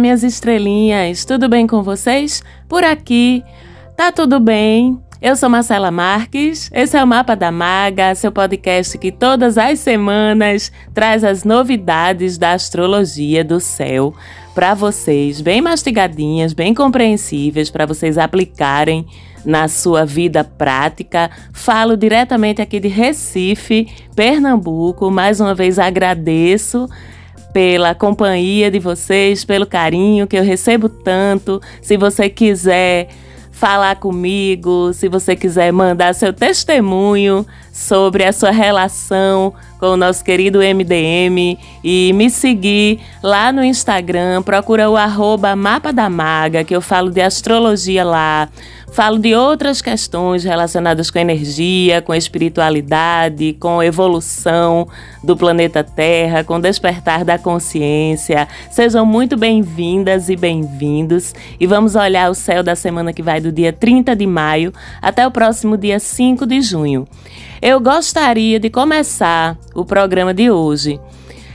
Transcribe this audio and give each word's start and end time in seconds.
Minhas 0.00 0.22
estrelinhas, 0.22 1.26
tudo 1.26 1.46
bem 1.46 1.66
com 1.66 1.82
vocês? 1.82 2.42
Por 2.66 2.82
aqui, 2.82 3.44
tá 3.94 4.10
tudo 4.10 4.40
bem? 4.40 4.98
Eu 5.20 5.36
sou 5.36 5.50
Marcela 5.50 5.90
Marques, 5.90 6.70
esse 6.72 6.96
é 6.96 7.04
o 7.04 7.06
Mapa 7.06 7.36
da 7.36 7.52
Maga, 7.52 8.14
seu 8.14 8.32
podcast 8.32 8.96
que 8.96 9.12
todas 9.12 9.58
as 9.58 9.78
semanas 9.78 10.72
traz 10.94 11.22
as 11.22 11.44
novidades 11.44 12.38
da 12.38 12.52
astrologia 12.52 13.44
do 13.44 13.60
céu 13.60 14.14
para 14.54 14.72
vocês, 14.72 15.42
bem 15.42 15.60
mastigadinhas, 15.60 16.54
bem 16.54 16.72
compreensíveis, 16.72 17.68
para 17.68 17.84
vocês 17.84 18.16
aplicarem 18.16 19.06
na 19.44 19.68
sua 19.68 20.06
vida 20.06 20.42
prática. 20.42 21.30
Falo 21.52 21.94
diretamente 21.94 22.62
aqui 22.62 22.80
de 22.80 22.88
Recife, 22.88 23.86
Pernambuco. 24.16 25.10
Mais 25.10 25.40
uma 25.40 25.54
vez 25.54 25.78
agradeço 25.78 26.88
pela 27.52 27.94
companhia 27.94 28.70
de 28.70 28.78
vocês, 28.78 29.44
pelo 29.44 29.66
carinho 29.66 30.26
que 30.26 30.36
eu 30.36 30.42
recebo 30.42 30.88
tanto. 30.88 31.60
Se 31.82 31.96
você 31.96 32.28
quiser 32.28 33.08
falar 33.60 33.96
comigo, 33.96 34.90
se 34.94 35.06
você 35.06 35.36
quiser 35.36 35.70
mandar 35.70 36.14
seu 36.14 36.32
testemunho 36.32 37.46
sobre 37.70 38.24
a 38.24 38.32
sua 38.32 38.50
relação 38.50 39.52
com 39.78 39.88
o 39.88 39.96
nosso 39.98 40.24
querido 40.24 40.60
MDM 40.60 41.58
e 41.84 42.10
me 42.14 42.30
seguir 42.30 43.00
lá 43.22 43.52
no 43.52 43.62
Instagram, 43.62 44.42
procura 44.42 44.88
o 44.88 44.96
arroba 44.96 45.54
Mapa 45.54 45.92
da 45.92 46.08
Maga, 46.08 46.64
que 46.64 46.74
eu 46.74 46.80
falo 46.80 47.10
de 47.10 47.20
astrologia 47.20 48.02
lá. 48.02 48.48
Falo 48.92 49.20
de 49.20 49.36
outras 49.36 49.80
questões 49.80 50.42
relacionadas 50.42 51.12
com 51.12 51.18
energia, 51.20 52.02
com 52.02 52.12
espiritualidade, 52.12 53.56
com 53.60 53.80
evolução 53.80 54.88
do 55.22 55.36
planeta 55.36 55.84
Terra, 55.84 56.42
com 56.42 56.58
despertar 56.58 57.24
da 57.24 57.38
consciência. 57.38 58.48
Sejam 58.68 59.06
muito 59.06 59.36
bem-vindas 59.36 60.28
e 60.28 60.34
bem-vindos 60.34 61.32
e 61.60 61.68
vamos 61.68 61.94
olhar 61.94 62.30
o 62.30 62.34
céu 62.34 62.64
da 62.64 62.74
semana 62.74 63.12
que 63.12 63.22
vai 63.22 63.40
do 63.40 63.52
dia 63.52 63.72
30 63.72 64.16
de 64.16 64.26
maio 64.26 64.72
até 65.00 65.24
o 65.24 65.30
próximo 65.30 65.76
dia 65.76 66.00
5 66.00 66.44
de 66.44 66.60
junho. 66.60 67.06
Eu 67.62 67.78
gostaria 67.80 68.58
de 68.58 68.70
começar 68.70 69.56
o 69.72 69.84
programa 69.84 70.34
de 70.34 70.50
hoje 70.50 71.00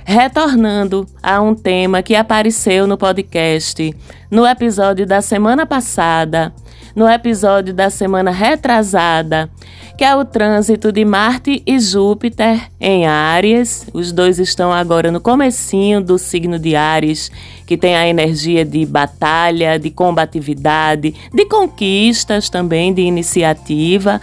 retornando 0.06 1.06
a 1.22 1.42
um 1.42 1.54
tema 1.54 2.02
que 2.02 2.16
apareceu 2.16 2.88
no 2.88 2.98
podcast 2.98 3.92
no 4.32 4.46
episódio 4.46 5.06
da 5.06 5.22
semana 5.22 5.66
passada 5.66 6.54
no 6.96 7.10
episódio 7.10 7.74
da 7.74 7.90
semana 7.90 8.32
retrasada, 8.32 9.50
que 9.98 10.04
é 10.04 10.16
o 10.16 10.24
trânsito 10.24 10.92
de 10.92 11.04
Marte 11.04 11.62
e 11.66 11.78
Júpiter 11.78 12.72
em 12.80 13.06
Áries. 13.06 13.86
Os 13.94 14.14
dois 14.14 14.40
estão 14.40 14.72
agora 14.72 15.12
no 15.12 15.20
comecinho 15.20 16.02
do 16.02 16.18
signo 16.18 16.58
de 16.58 16.76
Áries, 16.76 17.30
que 17.66 17.78
tem 17.78 17.96
a 17.96 18.08
energia 18.08 18.64
de 18.64 18.86
batalha, 18.86 19.80
de 19.80 19.90
combatividade, 19.90 21.14
de 21.34 21.46
conquistas 21.46 22.50
também, 22.50 22.94
de 22.94 23.02
iniciativa. 23.02 24.22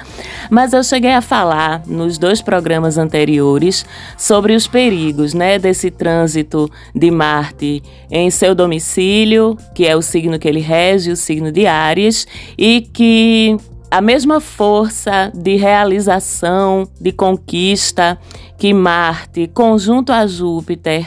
Mas 0.51 0.73
eu 0.73 0.83
cheguei 0.83 1.13
a 1.13 1.21
falar 1.21 1.83
nos 1.87 2.19
dois 2.19 2.41
programas 2.41 2.99
anteriores 2.99 3.85
sobre 4.17 4.55
os 4.55 4.67
perigos, 4.67 5.35
né, 5.35 5.59
desse 5.59 5.91
trânsito 5.91 6.71
de 6.95 7.11
Marte 7.11 7.83
em 8.11 8.31
seu 8.31 8.55
domicílio, 8.55 9.57
que 9.75 9.87
é 9.87 9.97
o 9.97 10.03
signo 10.03 10.39
que 10.39 10.49
ele 10.49 10.61
rege, 10.61 11.11
o 11.11 11.17
signo 11.17 11.51
de 11.51 11.67
Áries, 11.67 12.27
e 12.57 12.83
que 12.93 13.57
a 13.91 14.01
mesma 14.01 14.41
força 14.41 15.31
de 15.35 15.57
realização, 15.57 16.89
de 16.99 17.13
conquista 17.13 18.19
que 18.57 18.73
Marte, 18.73 19.49
conjunto 19.49 20.13
a 20.13 20.27
Júpiter, 20.27 21.07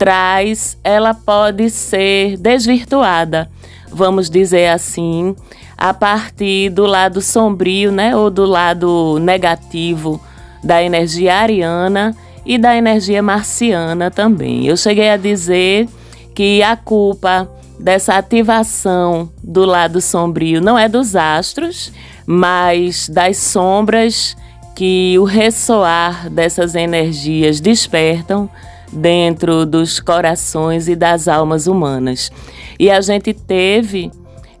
traz, 0.00 0.78
ela 0.82 1.12
pode 1.12 1.68
ser 1.68 2.38
desvirtuada, 2.38 3.50
vamos 3.92 4.30
dizer 4.30 4.70
assim, 4.70 5.36
a 5.76 5.92
partir 5.92 6.70
do 6.70 6.86
lado 6.86 7.20
sombrio, 7.20 7.92
né, 7.92 8.16
ou 8.16 8.30
do 8.30 8.46
lado 8.46 9.18
negativo 9.20 10.18
da 10.64 10.82
energia 10.82 11.34
ariana 11.34 12.16
e 12.46 12.56
da 12.56 12.74
energia 12.74 13.22
marciana 13.22 14.10
também. 14.10 14.66
Eu 14.66 14.74
cheguei 14.74 15.10
a 15.10 15.18
dizer 15.18 15.86
que 16.34 16.62
a 16.62 16.76
culpa 16.76 17.46
dessa 17.78 18.14
ativação 18.14 19.28
do 19.44 19.66
lado 19.66 20.00
sombrio 20.00 20.62
não 20.62 20.78
é 20.78 20.88
dos 20.88 21.14
astros, 21.14 21.92
mas 22.24 23.06
das 23.06 23.36
sombras 23.36 24.34
que 24.74 25.18
o 25.18 25.24
ressoar 25.24 26.30
dessas 26.30 26.74
energias 26.74 27.60
despertam 27.60 28.48
dentro 28.92 29.64
dos 29.64 30.00
corações 30.00 30.88
e 30.88 30.96
das 30.96 31.28
almas 31.28 31.66
humanas. 31.66 32.30
E 32.78 32.90
a 32.90 33.00
gente 33.00 33.32
teve 33.32 34.10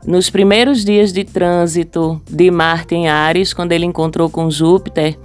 nos 0.06 0.30
primeiros 0.30 0.84
dias 0.84 1.12
de 1.12 1.24
trânsito 1.24 2.20
de 2.28 2.50
Marte 2.50 2.94
em 2.94 3.08
Ares, 3.08 3.52
quando 3.52 3.72
ele 3.72 3.84
encontrou 3.84 4.30
com 4.30 4.50
Júpiter, 4.50 5.18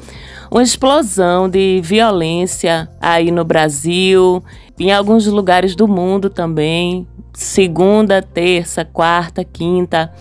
uma 0.52 0.64
explosão 0.64 1.50
de 1.50 1.80
violência 1.84 2.90
aí 3.02 3.32
no 3.32 3.44
Brasil, 3.44 4.44
em 4.80 4.92
alguns 4.92 5.26
lugares 5.28 5.76
do 5.76 5.88
mundo 5.88 6.30
também, 6.30 7.08
segunda, 7.34 8.22
terça, 8.22 8.84
quarta, 8.84 9.44
quinta 9.44 10.12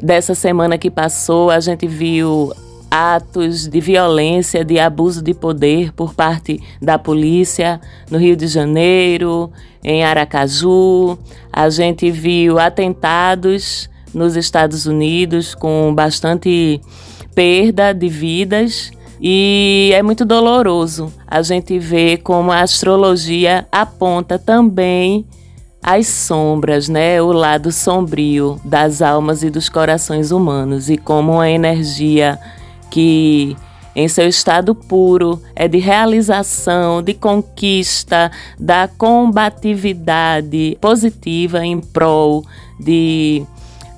dessa 0.00 0.34
semana 0.34 0.78
que 0.78 0.90
passou, 0.90 1.50
a 1.50 1.60
gente 1.60 1.86
viu 1.86 2.52
atos 2.90 3.68
de 3.68 3.80
violência, 3.80 4.64
de 4.64 4.78
abuso 4.78 5.22
de 5.22 5.34
poder 5.34 5.92
por 5.92 6.14
parte 6.14 6.62
da 6.80 6.98
polícia 6.98 7.80
no 8.10 8.18
Rio 8.18 8.36
de 8.36 8.46
Janeiro, 8.46 9.50
em 9.82 10.04
Aracaju. 10.04 11.18
A 11.52 11.68
gente 11.68 12.10
viu 12.10 12.58
atentados 12.58 13.88
nos 14.14 14.36
Estados 14.36 14.86
Unidos 14.86 15.54
com 15.54 15.94
bastante 15.94 16.80
perda 17.34 17.92
de 17.92 18.08
vidas. 18.08 18.90
E 19.20 19.90
é 19.94 20.02
muito 20.02 20.24
doloroso 20.24 21.12
a 21.26 21.42
gente 21.42 21.78
ver 21.78 22.18
como 22.18 22.52
a 22.52 22.60
astrologia 22.60 23.66
aponta 23.72 24.38
também 24.38 25.26
as 25.82 26.06
sombras, 26.06 26.88
né, 26.88 27.20
o 27.22 27.32
lado 27.32 27.70
sombrio 27.72 28.60
das 28.64 29.00
almas 29.00 29.42
e 29.42 29.50
dos 29.50 29.68
corações 29.68 30.30
humanos 30.30 30.90
e 30.90 30.96
como 30.96 31.34
uma 31.34 31.48
energia 31.48 32.38
que 32.90 33.56
em 33.94 34.06
seu 34.06 34.28
estado 34.28 34.74
puro 34.74 35.42
é 35.56 35.66
de 35.66 35.78
realização, 35.78 37.02
de 37.02 37.14
conquista, 37.14 38.30
da 38.58 38.86
combatividade 38.86 40.78
positiva 40.80 41.64
em 41.64 41.80
prol 41.80 42.44
de 42.78 43.44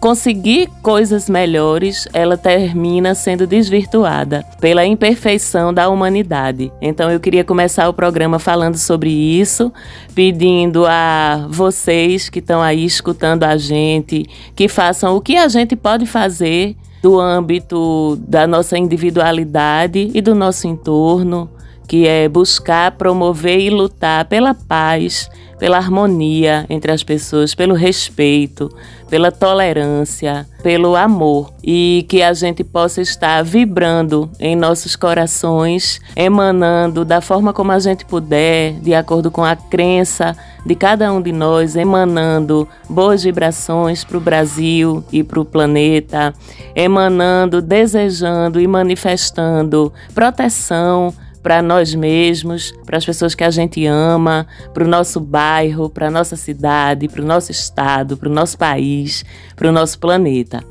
conseguir 0.00 0.70
coisas 0.82 1.28
melhores, 1.28 2.08
ela 2.14 2.38
termina 2.38 3.14
sendo 3.14 3.46
desvirtuada 3.46 4.42
pela 4.58 4.86
imperfeição 4.86 5.74
da 5.74 5.90
humanidade. 5.90 6.72
Então 6.80 7.10
eu 7.10 7.20
queria 7.20 7.44
começar 7.44 7.86
o 7.86 7.92
programa 7.92 8.38
falando 8.38 8.78
sobre 8.78 9.10
isso, 9.10 9.70
pedindo 10.14 10.86
a 10.86 11.46
vocês 11.50 12.30
que 12.30 12.38
estão 12.38 12.62
aí 12.62 12.86
escutando 12.86 13.44
a 13.44 13.58
gente 13.58 14.24
que 14.56 14.66
façam 14.66 15.14
o 15.14 15.20
que 15.20 15.36
a 15.36 15.48
gente 15.48 15.76
pode 15.76 16.06
fazer 16.06 16.74
do 17.02 17.18
âmbito 17.18 18.16
da 18.26 18.46
nossa 18.46 18.76
individualidade 18.76 20.10
e 20.14 20.20
do 20.20 20.34
nosso 20.34 20.66
entorno, 20.66 21.48
que 21.90 22.06
é 22.06 22.28
buscar, 22.28 22.92
promover 22.92 23.58
e 23.58 23.68
lutar 23.68 24.24
pela 24.26 24.54
paz, 24.54 25.28
pela 25.58 25.76
harmonia 25.76 26.64
entre 26.70 26.92
as 26.92 27.02
pessoas, 27.02 27.52
pelo 27.52 27.74
respeito, 27.74 28.72
pela 29.08 29.32
tolerância, 29.32 30.46
pelo 30.62 30.94
amor. 30.94 31.52
E 31.64 32.06
que 32.08 32.22
a 32.22 32.32
gente 32.32 32.62
possa 32.62 33.02
estar 33.02 33.42
vibrando 33.42 34.30
em 34.38 34.54
nossos 34.54 34.94
corações, 34.94 36.00
emanando 36.14 37.04
da 37.04 37.20
forma 37.20 37.52
como 37.52 37.72
a 37.72 37.78
gente 37.80 38.04
puder, 38.04 38.74
de 38.74 38.94
acordo 38.94 39.28
com 39.28 39.42
a 39.42 39.56
crença 39.56 40.36
de 40.64 40.76
cada 40.76 41.12
um 41.12 41.20
de 41.20 41.32
nós, 41.32 41.74
emanando 41.74 42.68
boas 42.88 43.24
vibrações 43.24 44.04
para 44.04 44.16
o 44.16 44.20
Brasil 44.20 45.02
e 45.10 45.24
para 45.24 45.40
o 45.40 45.44
planeta, 45.44 46.32
emanando, 46.72 47.60
desejando 47.60 48.60
e 48.60 48.66
manifestando 48.68 49.92
proteção 50.14 51.12
para 51.42 51.62
nós 51.62 51.94
mesmos, 51.94 52.72
para 52.84 52.98
as 52.98 53.04
pessoas 53.04 53.34
que 53.34 53.44
a 53.44 53.50
gente 53.50 53.86
ama, 53.86 54.46
para 54.74 54.84
o 54.84 54.88
nosso 54.88 55.20
bairro, 55.20 55.88
para 55.88 56.08
a 56.08 56.10
nossa 56.10 56.36
cidade, 56.36 57.08
para 57.08 57.22
o 57.22 57.26
nosso 57.26 57.50
estado, 57.50 58.16
para 58.16 58.28
o 58.28 58.32
nosso 58.32 58.58
país, 58.58 59.24
para 59.56 59.68
o 59.68 59.72
nosso 59.72 59.98
planeta. 59.98 60.62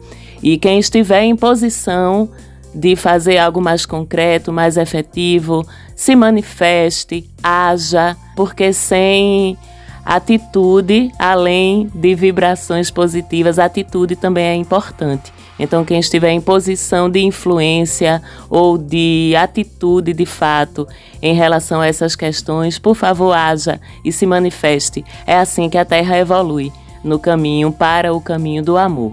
E 0.41 0.57
quem 0.57 0.79
estiver 0.79 1.23
em 1.23 1.35
posição 1.35 2.29
de 2.73 2.95
fazer 2.95 3.37
algo 3.37 3.61
mais 3.61 3.85
concreto, 3.85 4.53
mais 4.53 4.77
efetivo, 4.77 5.65
se 5.95 6.15
manifeste, 6.15 7.29
haja, 7.41 8.15
porque 8.35 8.71
sem 8.71 9.57
atitude, 10.05 11.11
além 11.19 11.89
de 11.93 12.15
vibrações 12.15 12.89
positivas, 12.89 13.59
atitude 13.59 14.15
também 14.15 14.45
é 14.45 14.55
importante. 14.55 15.33
Então, 15.59 15.83
quem 15.83 15.99
estiver 15.99 16.31
em 16.31 16.39
posição 16.39 17.09
de 17.09 17.19
influência 17.19 18.21
ou 18.49 18.77
de 18.77 19.33
atitude 19.37 20.13
de 20.13 20.25
fato 20.25 20.87
em 21.21 21.33
relação 21.33 21.81
a 21.81 21.87
essas 21.87 22.15
questões, 22.15 22.79
por 22.79 22.95
favor, 22.95 23.33
haja 23.33 23.79
e 24.03 24.11
se 24.11 24.25
manifeste. 24.25 25.03
É 25.27 25.37
assim 25.37 25.69
que 25.69 25.77
a 25.77 25.83
Terra 25.83 26.17
evolui 26.17 26.71
no 27.03 27.19
caminho 27.19 27.71
para 27.71 28.13
o 28.13 28.21
caminho 28.21 28.63
do 28.63 28.77
amor. 28.77 29.11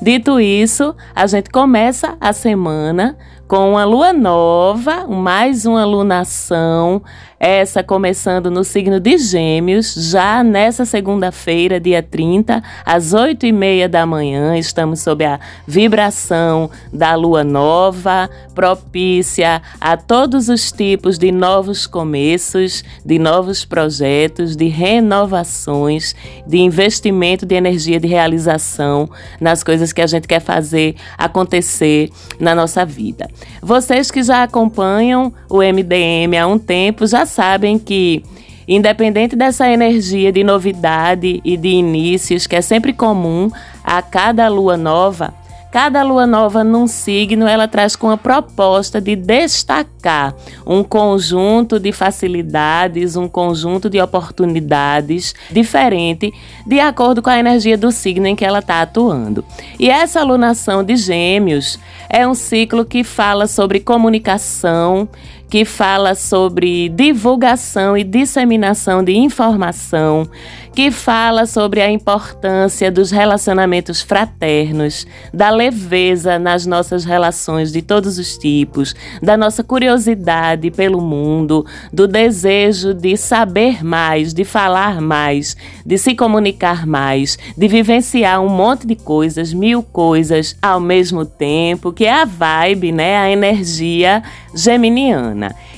Dito 0.00 0.40
isso, 0.40 0.94
a 1.14 1.26
gente 1.26 1.50
começa 1.50 2.16
a 2.20 2.32
semana 2.32 3.16
com 3.46 3.70
uma 3.70 3.84
lua 3.84 4.12
nova, 4.12 5.06
mais 5.06 5.66
uma 5.66 5.84
lunação, 5.84 7.02
essa 7.44 7.82
começando 7.82 8.50
no 8.50 8.64
signo 8.64 8.98
de 8.98 9.18
Gêmeos, 9.18 9.92
já 10.10 10.42
nessa 10.42 10.86
segunda-feira, 10.86 11.78
dia 11.78 12.02
30, 12.02 12.62
às 12.86 13.12
8 13.12 13.44
e 13.44 13.52
meia 13.52 13.86
da 13.86 14.06
manhã. 14.06 14.56
Estamos 14.56 15.00
sob 15.00 15.22
a 15.26 15.38
vibração 15.66 16.70
da 16.90 17.14
lua 17.14 17.44
nova, 17.44 18.30
propícia 18.54 19.60
a 19.78 19.94
todos 19.94 20.48
os 20.48 20.72
tipos 20.72 21.18
de 21.18 21.30
novos 21.30 21.86
começos, 21.86 22.82
de 23.04 23.18
novos 23.18 23.62
projetos, 23.62 24.56
de 24.56 24.68
renovações, 24.68 26.16
de 26.46 26.56
investimento 26.56 27.44
de 27.44 27.54
energia 27.54 28.00
de 28.00 28.08
realização 28.08 29.06
nas 29.38 29.62
coisas 29.62 29.92
que 29.92 30.00
a 30.00 30.06
gente 30.06 30.26
quer 30.26 30.40
fazer 30.40 30.96
acontecer 31.18 32.08
na 32.40 32.54
nossa 32.54 32.86
vida. 32.86 33.28
Vocês 33.60 34.10
que 34.10 34.22
já 34.22 34.44
acompanham 34.44 35.30
o 35.50 35.58
MDM 35.58 36.38
há 36.40 36.46
um 36.46 36.58
tempo 36.58 37.06
já 37.06 37.26
sabem 37.34 37.78
que, 37.78 38.22
independente 38.66 39.34
dessa 39.34 39.68
energia 39.68 40.30
de 40.30 40.44
novidade 40.44 41.40
e 41.44 41.56
de 41.56 41.68
inícios 41.68 42.46
que 42.46 42.54
é 42.54 42.60
sempre 42.60 42.92
comum 42.92 43.50
a 43.82 44.00
cada 44.00 44.48
lua 44.48 44.76
nova, 44.76 45.34
Cada 45.74 46.04
lua 46.04 46.24
nova 46.24 46.62
num 46.62 46.86
signo, 46.86 47.48
ela 47.48 47.66
traz 47.66 47.96
com 47.96 48.08
a 48.08 48.16
proposta 48.16 49.00
de 49.00 49.16
destacar 49.16 50.32
um 50.64 50.84
conjunto 50.84 51.80
de 51.80 51.90
facilidades, 51.90 53.16
um 53.16 53.26
conjunto 53.26 53.90
de 53.90 54.00
oportunidades 54.00 55.34
diferente 55.50 56.32
de 56.64 56.78
acordo 56.78 57.20
com 57.20 57.28
a 57.28 57.40
energia 57.40 57.76
do 57.76 57.90
signo 57.90 58.28
em 58.28 58.36
que 58.36 58.44
ela 58.44 58.60
está 58.60 58.82
atuando. 58.82 59.44
E 59.76 59.90
essa 59.90 60.20
alunação 60.20 60.84
de 60.84 60.94
Gêmeos 60.94 61.76
é 62.08 62.24
um 62.24 62.34
ciclo 62.34 62.84
que 62.84 63.02
fala 63.02 63.48
sobre 63.48 63.80
comunicação, 63.80 65.08
que 65.48 65.64
fala 65.64 66.14
sobre 66.14 66.88
divulgação 66.88 67.96
e 67.96 68.02
disseminação 68.02 69.02
de 69.02 69.12
informação, 69.16 70.28
que 70.74 70.90
fala 70.90 71.46
sobre 71.46 71.80
a 71.80 71.90
importância 71.90 72.90
dos 72.90 73.12
relacionamentos 73.12 74.02
fraternos, 74.02 75.06
da 75.32 75.50
leveza 75.50 76.38
nas 76.38 76.66
nossas 76.66 77.04
relações 77.04 77.70
de 77.70 77.80
todos 77.80 78.18
os 78.18 78.36
tipos, 78.36 78.94
da 79.22 79.36
nossa 79.36 79.62
curiosidade 79.62 80.70
pelo 80.72 81.00
mundo, 81.00 81.64
do 81.92 82.08
desejo 82.08 82.92
de 82.92 83.16
saber 83.16 83.84
mais, 83.84 84.34
de 84.34 84.44
falar 84.44 85.00
mais, 85.00 85.56
de 85.86 85.96
se 85.96 86.14
comunicar 86.16 86.86
mais, 86.86 87.38
de 87.56 87.68
vivenciar 87.68 88.40
um 88.40 88.48
monte 88.48 88.86
de 88.86 88.96
coisas, 88.96 89.52
mil 89.52 89.82
coisas 89.82 90.56
ao 90.60 90.80
mesmo 90.80 91.24
tempo, 91.24 91.92
que 91.92 92.04
é 92.04 92.12
a 92.12 92.24
vibe, 92.24 92.90
né, 92.90 93.16
a 93.16 93.30
energia 93.30 94.22
geminiana. 94.54 95.33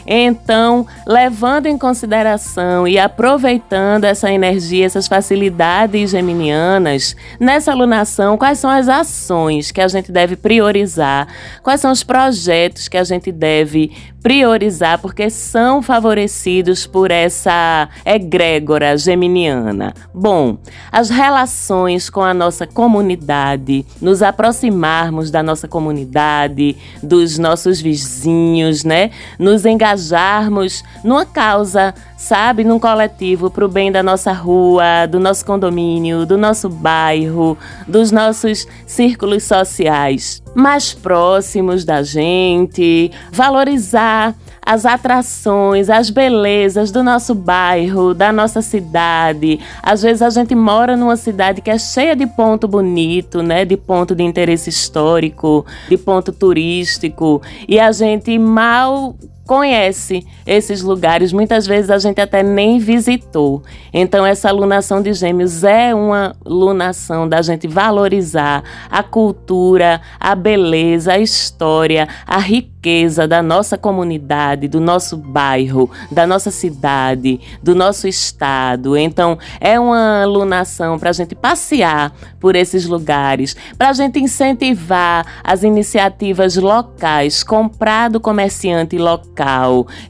Então, 0.07 0.87
levando 1.07 1.67
em 1.67 1.79
consideração 1.79 2.87
e 2.87 2.99
aproveitando 2.99 4.05
essa 4.05 4.31
energia, 4.31 4.87
essas 4.87 5.09
facilidades 5.09 6.11
geminianas, 6.11 7.17
nessa 7.41 7.73
alunação, 7.73 8.37
quais 8.37 8.59
são 8.59 8.71
as 8.71 8.89
ações 8.89 9.71
que 9.71 9.81
a 9.81 9.89
gente 9.89 10.13
deve 10.13 10.37
priorizar, 10.37 11.27
quais 11.63 11.81
são 11.81 11.91
os 11.91 12.03
projetos 12.03 12.89
que 12.89 12.97
a 12.97 13.05
gente 13.05 13.33
deve 13.33 13.93
priorizar, 14.27 14.99
porque 14.99 15.31
são 15.31 15.81
favorecidos 15.81 16.85
por 16.85 17.13
essa 17.13 17.89
egrégora 18.05 18.99
geminiana. 18.99 19.95
Bom, 20.13 20.59
as 20.91 21.11
relações 21.11 22.11
com 22.11 22.23
a 22.23 22.35
nossa 22.35 22.67
comunidade, 22.67 23.87
nos 24.03 24.25
aproximarmos 24.25 25.31
da 25.31 25.45
nossa 25.45 25.69
comunidade, 25.69 26.77
dos 27.01 27.39
nossos 27.39 27.81
vizinhos, 27.81 28.83
né? 28.83 29.13
Nos 29.39 29.65
engajarmos 29.65 30.83
numa 31.05 31.25
causa, 31.25 31.95
sabe? 32.17 32.65
Num 32.65 32.79
coletivo 32.79 33.51
para 33.51 33.65
o 33.65 33.69
bem 33.69 33.93
da 33.93 34.03
nossa 34.03 34.33
rua, 34.33 35.07
do 35.11 35.21
nosso 35.21 35.45
condomínio, 35.45 36.25
do 36.25 36.39
nosso 36.39 36.69
bairro, 36.69 37.57
dos 37.87 38.11
nossos 38.11 38.67
círculos 38.87 39.45
sociais 39.45 40.43
mais 40.57 40.95
próximos 40.95 41.85
da 41.85 42.03
gente, 42.03 43.13
valorizar 43.31 44.35
as 44.65 44.87
atrações, 44.87 45.91
as 45.91 46.09
belezas 46.09 46.91
do 46.91 47.03
nosso 47.03 47.35
bairro, 47.35 48.15
da 48.15 48.33
nossa 48.33 48.63
cidade. 48.63 49.61
Às 49.83 50.03
vezes 50.03 50.23
a 50.23 50.31
gente 50.31 50.55
mora 50.55 50.97
numa 50.97 51.15
cidade 51.15 51.61
que 51.61 51.71
é 51.71 51.79
cheia 51.79 52.17
de 52.17 52.27
ponto 52.27 52.67
bonito, 52.67 53.43
né, 53.43 53.67
de 53.67 53.77
ponto 53.77 54.15
de 54.15 54.25
interesse 54.25 54.71
histórico, 54.71 55.65
de 55.91 55.99
ponto 55.99 56.33
turístico, 56.33 57.43
e 57.69 57.79
a 57.79 57.93
gente 57.93 58.39
mal 58.39 59.15
conhece 59.47 60.27
esses 60.45 60.83
lugares, 60.83 61.33
muitas 61.33 61.67
vezes 61.67 61.91
a 61.91 61.99
gente 61.99 62.21
até 62.21 62.43
nem 62.43 62.79
visitou. 62.79 63.63
Então, 63.93 64.27
essa 64.27 64.51
lunação 64.51 65.01
de 65.01 65.13
Gêmeos 65.13 65.63
é 65.63 65.95
uma 65.95 66.35
lunação 66.45 67.29
da 67.29 67.41
gente 67.41 67.69
valorizar 67.69 68.63
a 68.91 69.03
cultura, 69.03 70.01
a 70.19 70.35
beleza, 70.35 71.13
a 71.13 71.19
história, 71.19 72.09
a 72.27 72.39
riqueza 72.39 73.27
da 73.27 73.43
nossa 73.43 73.79
comunidade, 73.79 74.69
do 74.69 74.81
nosso 74.81 75.17
bairro, 75.17 75.91
da 76.11 76.27
nossa 76.27 76.51
cidade, 76.51 77.41
do 77.63 77.75
nosso 77.75 78.09
estado. 78.09 78.97
Então, 78.97 79.39
é 79.61 79.79
uma 79.79 80.25
lunação 80.25 80.99
para 80.99 81.11
a 81.11 81.13
gente 81.13 81.35
passear 81.35 82.13
por 82.41 82.57
esses 82.57 82.87
lugares, 82.87 83.57
para 83.79 83.91
a 83.91 83.93
gente 83.93 84.19
incentivar 84.19 85.25
as 85.43 85.63
iniciativas 85.63 86.57
locais, 86.57 87.43
comprar 87.43 88.11
do 88.11 88.21
comerciante 88.21 88.99
local 88.99 89.36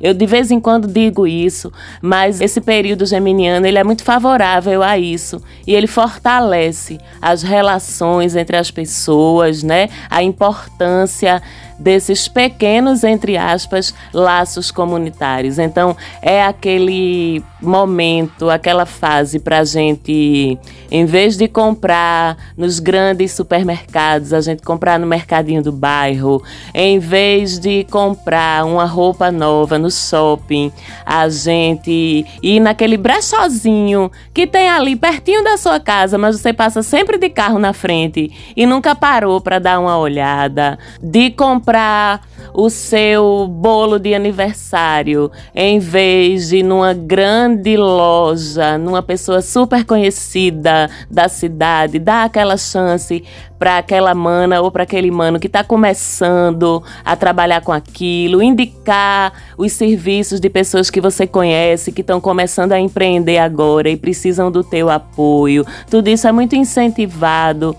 Eu 0.01 0.15
de 0.15 0.27
vez 0.27 0.51
em 0.51 0.61
quando 0.61 0.87
digo 0.87 1.27
isso, 1.27 1.73
mas 2.01 2.41
esse 2.41 2.61
período 2.61 3.05
geminiano 3.05 3.67
ele 3.67 3.79
é 3.79 3.85
muito 3.85 4.05
favorável 4.05 4.83
a 4.83 4.99
isso 4.99 5.43
e 5.67 5.75
ele 5.75 5.87
fortalece 5.87 6.99
as 7.21 7.43
relações 7.43 8.37
entre 8.37 8.57
as 8.57 8.71
pessoas, 8.71 9.63
né? 9.63 9.89
A 10.09 10.23
importância 10.23 11.43
desses 11.79 12.29
pequenos, 12.29 13.05
entre 13.05 13.37
aspas, 13.37 13.95
laços 14.13 14.71
comunitários. 14.71 15.59
Então, 15.59 15.97
é 16.23 16.43
aquele 16.43 17.43
momento, 17.61 18.51
aquela 18.51 18.87
fase 18.87 19.39
para 19.39 19.61
a 19.61 19.65
gente, 19.65 20.59
em 20.91 21.05
vez 21.05 21.37
de 21.37 21.49
comprar 21.49 22.37
nos 22.57 22.79
grandes 22.79 23.33
supermercados, 23.33 24.33
a 24.33 24.41
gente 24.41 24.63
comprar 24.63 24.99
no 24.99 25.07
mercadinho 25.07 25.63
do 25.63 25.73
bairro, 25.73 26.43
em 26.75 26.99
vez 26.99 27.59
de 27.59 27.85
comprar 27.85 28.65
uma 28.65 28.85
roupa 28.85 29.31
nova 29.31 29.79
no 29.79 29.91
shopping, 29.91 30.71
a 31.05 31.29
gente 31.29 32.25
ir 32.43 32.61
naquele 32.61 32.97
brechozinho 32.97 34.11
que 34.33 34.47
tem 34.47 34.69
ali 34.69 34.95
pertinho 34.97 35.43
da 35.43 35.57
sua 35.57 35.81
casa, 35.81 36.19
mas 36.19 36.39
você 36.39 36.53
passa 36.53 36.83
sempre 36.83 37.19
de 37.19 37.29
carro 37.29 37.59
na 37.59 37.73
frente 37.73 38.31
e 38.57 38.67
nunca 38.67 38.95
parou 38.95 39.41
para 39.41 39.59
dar 39.59 39.81
uma 39.81 39.99
olhada, 39.99 40.79
de 41.03 41.31
comprar 41.31 41.66
comprar 41.67 42.23
o 42.55 42.71
seu 42.71 43.49
bolo 43.49 43.99
de 43.99 44.15
aniversário 44.15 45.33
em 45.53 45.81
vez 45.81 46.49
de 46.49 46.63
numa 46.63 46.95
grande 46.95 47.77
loja, 47.77 48.79
numa 48.79 49.03
pessoa 49.03 49.43
super 49.43 49.85
conhecida 49.85 50.89
da 51.11 51.29
cidade, 51.29 51.99
dar 51.99 52.25
aquela 52.25 52.57
chance 52.57 53.25
para 53.59 53.79
aquela 53.79 54.15
mana 54.15 54.61
ou 54.61 54.71
para 54.71 54.85
aquele 54.85 55.11
mano 55.11 55.41
que 55.41 55.49
está 55.49 55.65
começando 55.65 56.83
a 57.05 57.17
trabalhar 57.17 57.61
com 57.63 57.73
aquilo, 57.73 58.41
indicar 58.41 59.33
os 59.59 59.73
serviços 59.73 60.39
de 60.39 60.49
pessoas 60.49 60.89
que 60.89 61.01
você 61.01 61.27
conhece 61.27 61.91
que 61.91 62.01
estão 62.01 62.21
começando 62.21 62.73
a 62.73 62.79
empreender 62.79 63.39
agora 63.39 63.91
e 63.91 63.97
precisam 63.97 64.53
do 64.53 64.63
teu 64.63 64.89
apoio. 64.89 65.67
Tudo 65.91 66.09
isso 66.09 66.29
é 66.29 66.33
muito 66.33 66.55
incentivado 66.55 67.77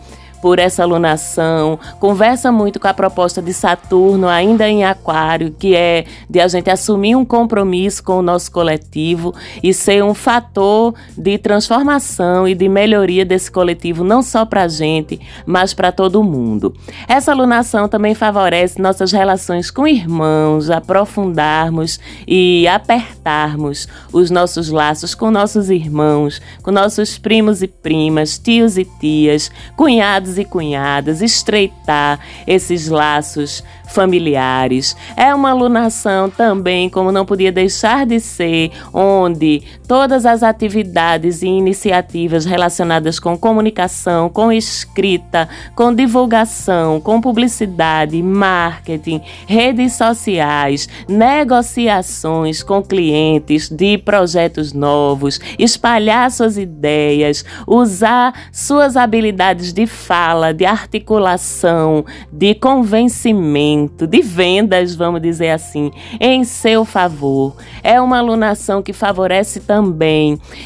por 0.47 0.59
essa 0.59 0.81
alunação, 0.81 1.77
conversa 1.99 2.53
muito 2.53 2.79
com 2.79 2.87
a 2.87 2.93
proposta 2.93 3.41
de 3.41 3.51
Saturno, 3.51 4.29
ainda 4.29 4.65
em 4.65 4.85
Aquário, 4.85 5.51
que 5.51 5.75
é 5.75 6.05
de 6.29 6.39
a 6.39 6.47
gente 6.47 6.69
assumir 6.69 7.17
um 7.17 7.25
compromisso 7.25 8.01
com 8.01 8.19
o 8.19 8.21
nosso 8.21 8.49
coletivo 8.49 9.35
e 9.61 9.73
ser 9.73 10.01
um 10.05 10.13
fator 10.13 10.95
de 11.17 11.37
transformação 11.37 12.47
e 12.47 12.55
de 12.55 12.69
melhoria 12.69 13.25
desse 13.25 13.51
coletivo, 13.51 14.05
não 14.05 14.21
só 14.21 14.45
para 14.45 14.63
a 14.63 14.67
gente, 14.69 15.19
mas 15.45 15.73
para 15.73 15.91
todo 15.91 16.23
mundo. 16.23 16.73
Essa 17.09 17.33
alunação 17.33 17.89
também 17.89 18.15
favorece 18.15 18.81
nossas 18.81 19.11
relações 19.11 19.69
com 19.69 19.85
irmãos, 19.85 20.69
aprofundarmos 20.69 21.99
e 22.25 22.65
apertarmos 22.69 23.85
os 24.13 24.31
nossos 24.31 24.69
laços 24.69 25.13
com 25.13 25.29
nossos 25.29 25.69
irmãos, 25.69 26.41
com 26.63 26.71
nossos 26.71 27.17
primos 27.17 27.61
e 27.61 27.67
primas, 27.67 28.39
tios 28.39 28.77
e 28.77 28.85
tias, 28.85 29.51
cunhados 29.75 30.36
e 30.37 30.45
cunhadas, 30.45 31.21
estreitar 31.21 32.19
esses 32.45 32.87
laços 32.87 33.63
familiares. 33.87 34.95
É 35.15 35.33
uma 35.33 35.51
alunação 35.51 36.29
também, 36.29 36.89
como 36.89 37.11
não 37.11 37.25
podia 37.25 37.51
deixar 37.51 38.05
de 38.05 38.19
ser, 38.19 38.71
onde 38.93 39.63
todas 39.87 40.25
as 40.25 40.43
atividades 40.43 41.41
e 41.41 41.47
iniciativas 41.47 42.45
relacionadas 42.45 43.19
com 43.19 43.37
comunicação, 43.37 44.29
com 44.29 44.51
escrita, 44.51 45.47
com 45.73 45.93
divulgação, 45.93 46.99
com 46.99 47.21
publicidade, 47.21 48.21
marketing, 48.21 49.21
redes 49.47 49.93
sociais, 49.93 50.89
negociações 51.07 52.61
com 52.61 52.83
clientes 52.83 53.69
de 53.69 53.97
projetos 53.97 54.73
novos, 54.73 55.39
espalhar 55.57 56.29
suas 56.31 56.57
ideias, 56.57 57.45
usar 57.65 58.33
suas 58.51 58.97
habilidades 58.97 59.71
de 59.71 59.87
fala, 59.87 60.53
de 60.53 60.65
articulação, 60.65 62.03
de 62.31 62.53
convencimento 62.53 64.05
de 64.05 64.21
vendas, 64.21 64.95
vamos 64.95 65.21
dizer 65.21 65.51
assim, 65.51 65.91
em 66.19 66.43
seu 66.43 66.83
favor. 66.83 67.55
É 67.81 68.01
uma 68.01 68.17
alunação 68.17 68.81
que 68.81 68.91
favorece 68.91 69.61
também 69.61 69.76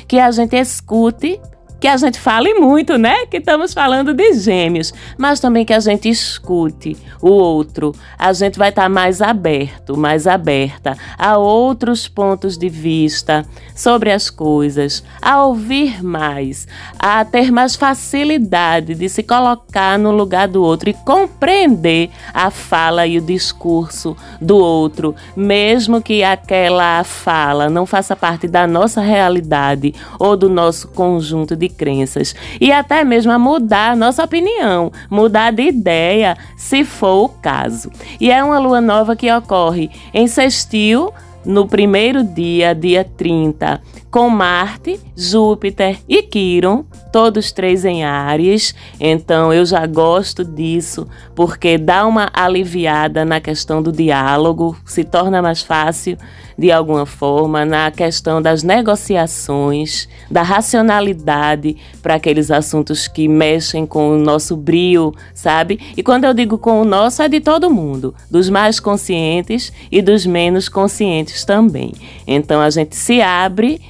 que 0.07 0.19
a 0.19 0.31
gente 0.31 0.57
escute 0.57 1.39
que 1.81 1.87
a 1.87 1.97
gente 1.97 2.19
fale 2.19 2.53
muito, 2.53 2.95
né? 2.95 3.25
Que 3.25 3.37
estamos 3.37 3.73
falando 3.73 4.13
de 4.13 4.33
gêmeos, 4.33 4.93
mas 5.17 5.39
também 5.39 5.65
que 5.65 5.73
a 5.73 5.79
gente 5.79 6.07
escute 6.07 6.95
o 7.19 7.29
outro. 7.29 7.95
A 8.19 8.31
gente 8.33 8.59
vai 8.59 8.69
estar 8.69 8.83
tá 8.83 8.89
mais 8.89 9.19
aberto, 9.19 9.97
mais 9.97 10.27
aberta 10.27 10.95
a 11.17 11.39
outros 11.39 12.07
pontos 12.07 12.55
de 12.55 12.69
vista 12.69 13.43
sobre 13.75 14.11
as 14.11 14.29
coisas, 14.29 15.03
a 15.19 15.43
ouvir 15.43 16.03
mais, 16.03 16.67
a 16.99 17.25
ter 17.25 17.51
mais 17.51 17.75
facilidade 17.75 18.93
de 18.93 19.09
se 19.09 19.23
colocar 19.23 19.97
no 19.97 20.11
lugar 20.11 20.47
do 20.47 20.61
outro 20.61 20.87
e 20.87 20.93
compreender 20.93 22.11
a 22.31 22.51
fala 22.51 23.07
e 23.07 23.17
o 23.17 23.21
discurso 23.21 24.15
do 24.39 24.55
outro, 24.55 25.15
mesmo 25.35 25.99
que 25.99 26.23
aquela 26.23 27.03
fala 27.03 27.71
não 27.71 27.87
faça 27.87 28.15
parte 28.15 28.47
da 28.47 28.67
nossa 28.67 29.01
realidade 29.01 29.95
ou 30.19 30.37
do 30.37 30.47
nosso 30.47 30.87
conjunto 30.89 31.55
de 31.55 31.70
crenças 31.71 32.35
e 32.59 32.71
até 32.71 33.03
mesmo 33.03 33.31
a 33.31 33.39
mudar 33.39 33.95
nossa 33.95 34.23
opinião, 34.23 34.91
mudar 35.09 35.51
de 35.51 35.63
ideia, 35.63 36.37
se 36.55 36.83
for 36.83 37.25
o 37.25 37.29
caso. 37.29 37.91
E 38.19 38.31
é 38.31 38.43
uma 38.43 38.59
lua 38.59 38.79
nova 38.79 39.15
que 39.15 39.31
ocorre 39.31 39.89
em 40.13 40.27
sextil 40.27 41.11
no 41.45 41.67
primeiro 41.67 42.23
dia, 42.23 42.75
dia 42.75 43.03
30, 43.03 43.81
com 44.11 44.29
Marte, 44.29 44.99
Júpiter 45.15 45.97
e 46.07 46.21
Quiron, 46.21 46.83
todos 47.13 47.53
três 47.53 47.85
em 47.85 48.03
Áries. 48.03 48.75
Então 48.99 49.53
eu 49.53 49.65
já 49.65 49.87
gosto 49.87 50.43
disso, 50.43 51.07
porque 51.33 51.77
dá 51.77 52.05
uma 52.05 52.29
aliviada 52.33 53.23
na 53.23 53.39
questão 53.39 53.81
do 53.81 53.89
diálogo, 53.89 54.77
se 54.85 55.05
torna 55.05 55.41
mais 55.41 55.61
fácil 55.61 56.17
de 56.57 56.71
alguma 56.71 57.05
forma 57.05 57.65
na 57.65 57.89
questão 57.89 58.41
das 58.41 58.61
negociações, 58.61 60.07
da 60.29 60.43
racionalidade 60.43 61.77
para 62.03 62.15
aqueles 62.15 62.51
assuntos 62.51 63.07
que 63.07 63.27
mexem 63.27 63.85
com 63.85 64.11
o 64.11 64.17
nosso 64.19 64.57
brio, 64.57 65.13
sabe? 65.33 65.79
E 65.95 66.03
quando 66.03 66.25
eu 66.25 66.33
digo 66.33 66.57
com 66.57 66.81
o 66.81 66.85
nosso, 66.85 67.23
é 67.23 67.29
de 67.29 67.39
todo 67.39 67.71
mundo, 67.71 68.13
dos 68.29 68.49
mais 68.49 68.79
conscientes 68.79 69.71
e 69.89 70.01
dos 70.01 70.25
menos 70.25 70.67
conscientes 70.67 71.45
também. 71.45 71.93
Então 72.27 72.61
a 72.61 72.69
gente 72.69 72.95
se 72.95 73.21
abre 73.21 73.81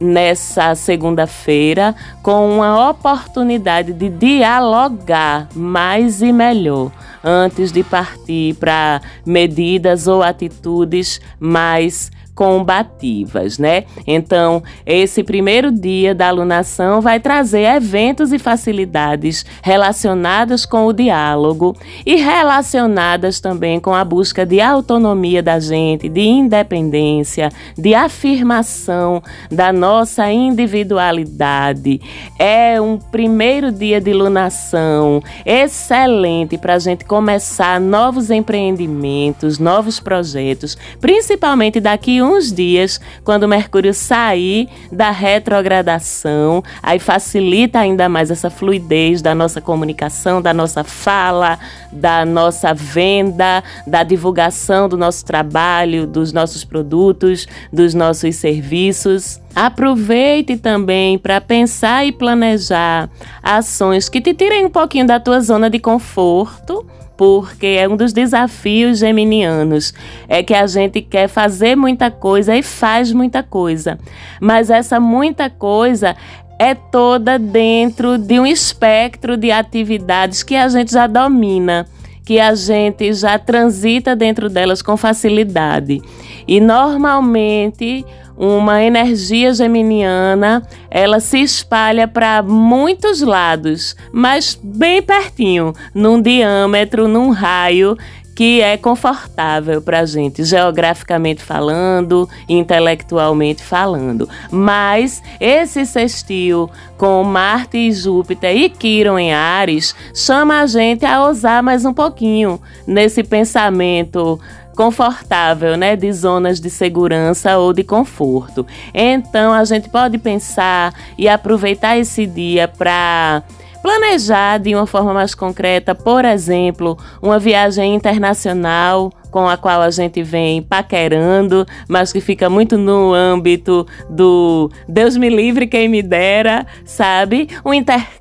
nessa 0.00 0.74
segunda-feira 0.74 1.94
com 2.22 2.48
uma 2.48 2.90
oportunidade 2.90 3.92
de 3.92 4.08
dialogar 4.08 5.48
mais 5.54 6.22
e 6.22 6.32
melhor 6.32 6.92
antes 7.22 7.72
de 7.72 7.82
partir 7.82 8.54
para 8.54 9.00
medidas 9.26 10.06
ou 10.06 10.22
atitudes 10.22 11.20
mais 11.40 12.10
combativas, 12.38 13.58
né? 13.58 13.82
Então, 14.06 14.62
esse 14.86 15.24
primeiro 15.24 15.72
dia 15.72 16.14
da 16.14 16.28
alunação 16.28 17.00
vai 17.00 17.18
trazer 17.18 17.64
eventos 17.64 18.32
e 18.32 18.38
facilidades 18.38 19.44
relacionadas 19.60 20.64
com 20.64 20.86
o 20.86 20.92
diálogo 20.92 21.76
e 22.06 22.14
relacionadas 22.14 23.40
também 23.40 23.80
com 23.80 23.92
a 23.92 24.04
busca 24.04 24.46
de 24.46 24.60
autonomia 24.60 25.42
da 25.42 25.58
gente, 25.58 26.08
de 26.08 26.20
independência, 26.20 27.50
de 27.76 27.92
afirmação 27.92 29.20
da 29.50 29.72
nossa 29.72 30.30
individualidade. 30.30 32.00
É 32.38 32.80
um 32.80 32.98
primeiro 32.98 33.72
dia 33.72 34.00
de 34.00 34.12
lunação 34.12 35.20
excelente 35.44 36.56
para 36.56 36.74
a 36.74 36.78
gente 36.78 37.04
começar 37.04 37.80
novos 37.80 38.30
empreendimentos, 38.30 39.58
novos 39.58 39.98
projetos, 39.98 40.78
principalmente 41.00 41.80
daqui 41.80 42.22
uns 42.28 42.52
dias, 42.52 43.00
quando 43.24 43.48
Mercúrio 43.48 43.92
sair 43.94 44.68
da 44.92 45.10
retrogradação, 45.10 46.62
aí 46.82 46.98
facilita 46.98 47.78
ainda 47.78 48.08
mais 48.08 48.30
essa 48.30 48.50
fluidez 48.50 49.22
da 49.22 49.34
nossa 49.34 49.60
comunicação, 49.60 50.40
da 50.40 50.52
nossa 50.52 50.84
fala, 50.84 51.58
da 51.92 52.24
nossa 52.24 52.74
venda, 52.74 53.62
da 53.86 54.02
divulgação 54.02 54.88
do 54.88 54.96
nosso 54.96 55.24
trabalho, 55.24 56.06
dos 56.06 56.32
nossos 56.32 56.64
produtos, 56.64 57.46
dos 57.72 57.94
nossos 57.94 58.36
serviços. 58.36 59.40
Aproveite 59.54 60.56
também 60.56 61.18
para 61.18 61.40
pensar 61.40 62.06
e 62.06 62.12
planejar 62.12 63.08
ações 63.42 64.08
que 64.08 64.20
te 64.20 64.34
tirem 64.34 64.66
um 64.66 64.70
pouquinho 64.70 65.06
da 65.06 65.18
tua 65.18 65.40
zona 65.40 65.68
de 65.68 65.78
conforto 65.78 66.86
porque 67.18 67.66
é 67.66 67.88
um 67.88 67.96
dos 67.96 68.12
desafios 68.12 69.00
geminianos, 69.00 69.92
é 70.28 70.40
que 70.40 70.54
a 70.54 70.68
gente 70.68 71.02
quer 71.02 71.28
fazer 71.28 71.76
muita 71.76 72.12
coisa 72.12 72.56
e 72.56 72.62
faz 72.62 73.12
muita 73.12 73.42
coisa, 73.42 73.98
mas 74.40 74.70
essa 74.70 75.00
muita 75.00 75.50
coisa 75.50 76.14
é 76.60 76.76
toda 76.76 77.36
dentro 77.36 78.16
de 78.16 78.38
um 78.38 78.46
espectro 78.46 79.36
de 79.36 79.50
atividades 79.50 80.44
que 80.44 80.54
a 80.54 80.68
gente 80.68 80.92
já 80.92 81.08
domina, 81.08 81.86
que 82.24 82.38
a 82.38 82.54
gente 82.54 83.12
já 83.12 83.36
transita 83.36 84.14
dentro 84.14 84.48
delas 84.48 84.80
com 84.80 84.96
facilidade. 84.96 86.00
E 86.46 86.60
normalmente 86.60 88.04
uma 88.38 88.82
energia 88.82 89.52
geminiana, 89.52 90.62
ela 90.88 91.18
se 91.18 91.38
espalha 91.42 92.06
para 92.06 92.40
muitos 92.40 93.20
lados, 93.20 93.96
mas 94.12 94.58
bem 94.62 95.02
pertinho, 95.02 95.74
num 95.92 96.22
diâmetro, 96.22 97.08
num 97.08 97.30
raio 97.30 97.98
que 98.38 98.60
é 98.60 98.76
confortável 98.76 99.82
para 99.82 99.98
a 99.98 100.06
gente, 100.06 100.44
geograficamente 100.44 101.42
falando, 101.42 102.28
intelectualmente 102.48 103.60
falando. 103.64 104.28
Mas 104.48 105.20
esse 105.40 105.84
sextil 105.84 106.70
com 106.96 107.24
Marte 107.24 107.76
e 107.76 107.90
Júpiter 107.90 108.56
e 108.56 108.70
Quiron 108.70 109.18
em 109.18 109.34
Ares 109.34 109.92
chama 110.14 110.60
a 110.60 110.66
gente 110.66 111.04
a 111.04 111.26
ousar 111.26 111.64
mais 111.64 111.84
um 111.84 111.92
pouquinho 111.92 112.60
nesse 112.86 113.24
pensamento 113.24 114.38
confortável, 114.78 115.76
né, 115.76 115.96
de 115.96 116.12
zonas 116.12 116.60
de 116.60 116.70
segurança 116.70 117.58
ou 117.58 117.72
de 117.72 117.82
conforto. 117.82 118.64
Então 118.94 119.52
a 119.52 119.64
gente 119.64 119.88
pode 119.88 120.18
pensar 120.18 120.94
e 121.18 121.28
aproveitar 121.28 121.98
esse 121.98 122.24
dia 122.24 122.68
para 122.68 123.42
planejar 123.82 124.58
de 124.58 124.76
uma 124.76 124.86
forma 124.86 125.12
mais 125.12 125.34
concreta, 125.34 125.96
por 125.96 126.24
exemplo, 126.24 126.96
uma 127.20 127.40
viagem 127.40 127.92
internacional 127.92 129.12
com 129.32 129.48
a 129.48 129.56
qual 129.56 129.82
a 129.82 129.90
gente 129.90 130.22
vem 130.22 130.62
paquerando, 130.62 131.66
mas 131.88 132.12
que 132.12 132.20
fica 132.20 132.48
muito 132.48 132.78
no 132.78 133.12
âmbito 133.12 133.86
do 134.08 134.70
Deus 134.88 135.16
me 135.16 135.28
livre 135.28 135.66
quem 135.66 135.88
me 135.88 136.02
dera, 136.02 136.66
sabe? 136.84 137.48
Um 137.64 137.74
intercâmbio, 137.74 138.17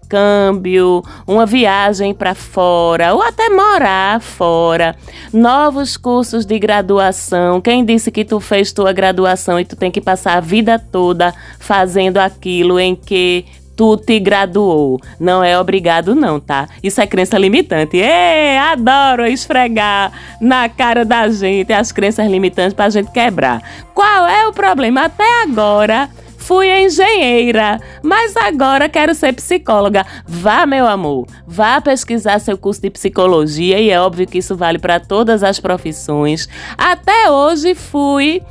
uma 1.26 1.46
viagem 1.46 2.14
para 2.14 2.34
fora 2.34 3.14
ou 3.14 3.22
até 3.22 3.50
morar 3.50 4.22
fora, 4.22 4.96
novos 5.34 5.98
cursos 5.98 6.46
de 6.46 6.58
graduação. 6.60 7.60
Quem 7.60 7.84
disse 7.84 8.12
que 8.12 8.24
tu 8.24 8.40
fez 8.40 8.72
tua 8.72 8.94
graduação 8.94 9.60
e 9.60 9.66
tu 9.66 9.76
tem 9.76 9.92
que 9.92 10.02
passar 10.02 10.38
a 10.38 10.42
vida 10.42 10.80
toda 10.80 11.34
fazendo 11.60 12.18
aquilo 12.18 12.80
em 12.80 12.96
que 12.96 13.46
tu 13.78 13.96
te 13.96 14.20
graduou. 14.20 15.00
Não 15.20 15.44
é 15.44 15.58
obrigado, 15.58 16.16
não, 16.16 16.40
tá? 16.40 16.68
Isso 16.82 17.00
é 17.00 17.06
crença 17.06 17.38
limitante. 17.38 17.98
Ê, 17.98 18.58
adoro 18.58 19.26
esfregar 19.26 20.12
na 20.42 20.68
cara 20.68 21.06
da 21.06 21.30
gente 21.30 21.72
as 21.72 21.92
crenças 21.92 22.30
limitantes 22.30 22.74
pra 22.74 22.90
gente 22.90 23.12
quebrar. 23.12 23.62
Qual 23.94 24.28
é 24.28 24.48
o 24.48 24.52
problema? 24.52 25.06
Até 25.06 25.44
agora 25.44 26.10
fui 26.48 26.70
engenheira, 26.72 27.78
mas 28.02 28.38
agora 28.38 28.88
quero 28.88 29.14
ser 29.14 29.34
psicóloga. 29.34 30.06
Vá, 30.26 30.66
meu 30.66 30.88
amor, 30.88 31.28
vá 31.46 31.82
pesquisar 31.82 32.40
seu 32.40 32.58
curso 32.58 32.82
de 32.82 32.90
psicologia 32.90 33.78
e 33.82 33.90
é 33.90 34.00
óbvio 34.00 34.26
que 34.26 34.38
isso 34.38 34.56
vale 34.56 34.80
para 34.80 34.98
todas 34.98 35.44
as 35.44 35.60
profissões. 35.60 36.48
Até 36.78 37.30
hoje 37.30 37.76
fui 37.76 38.42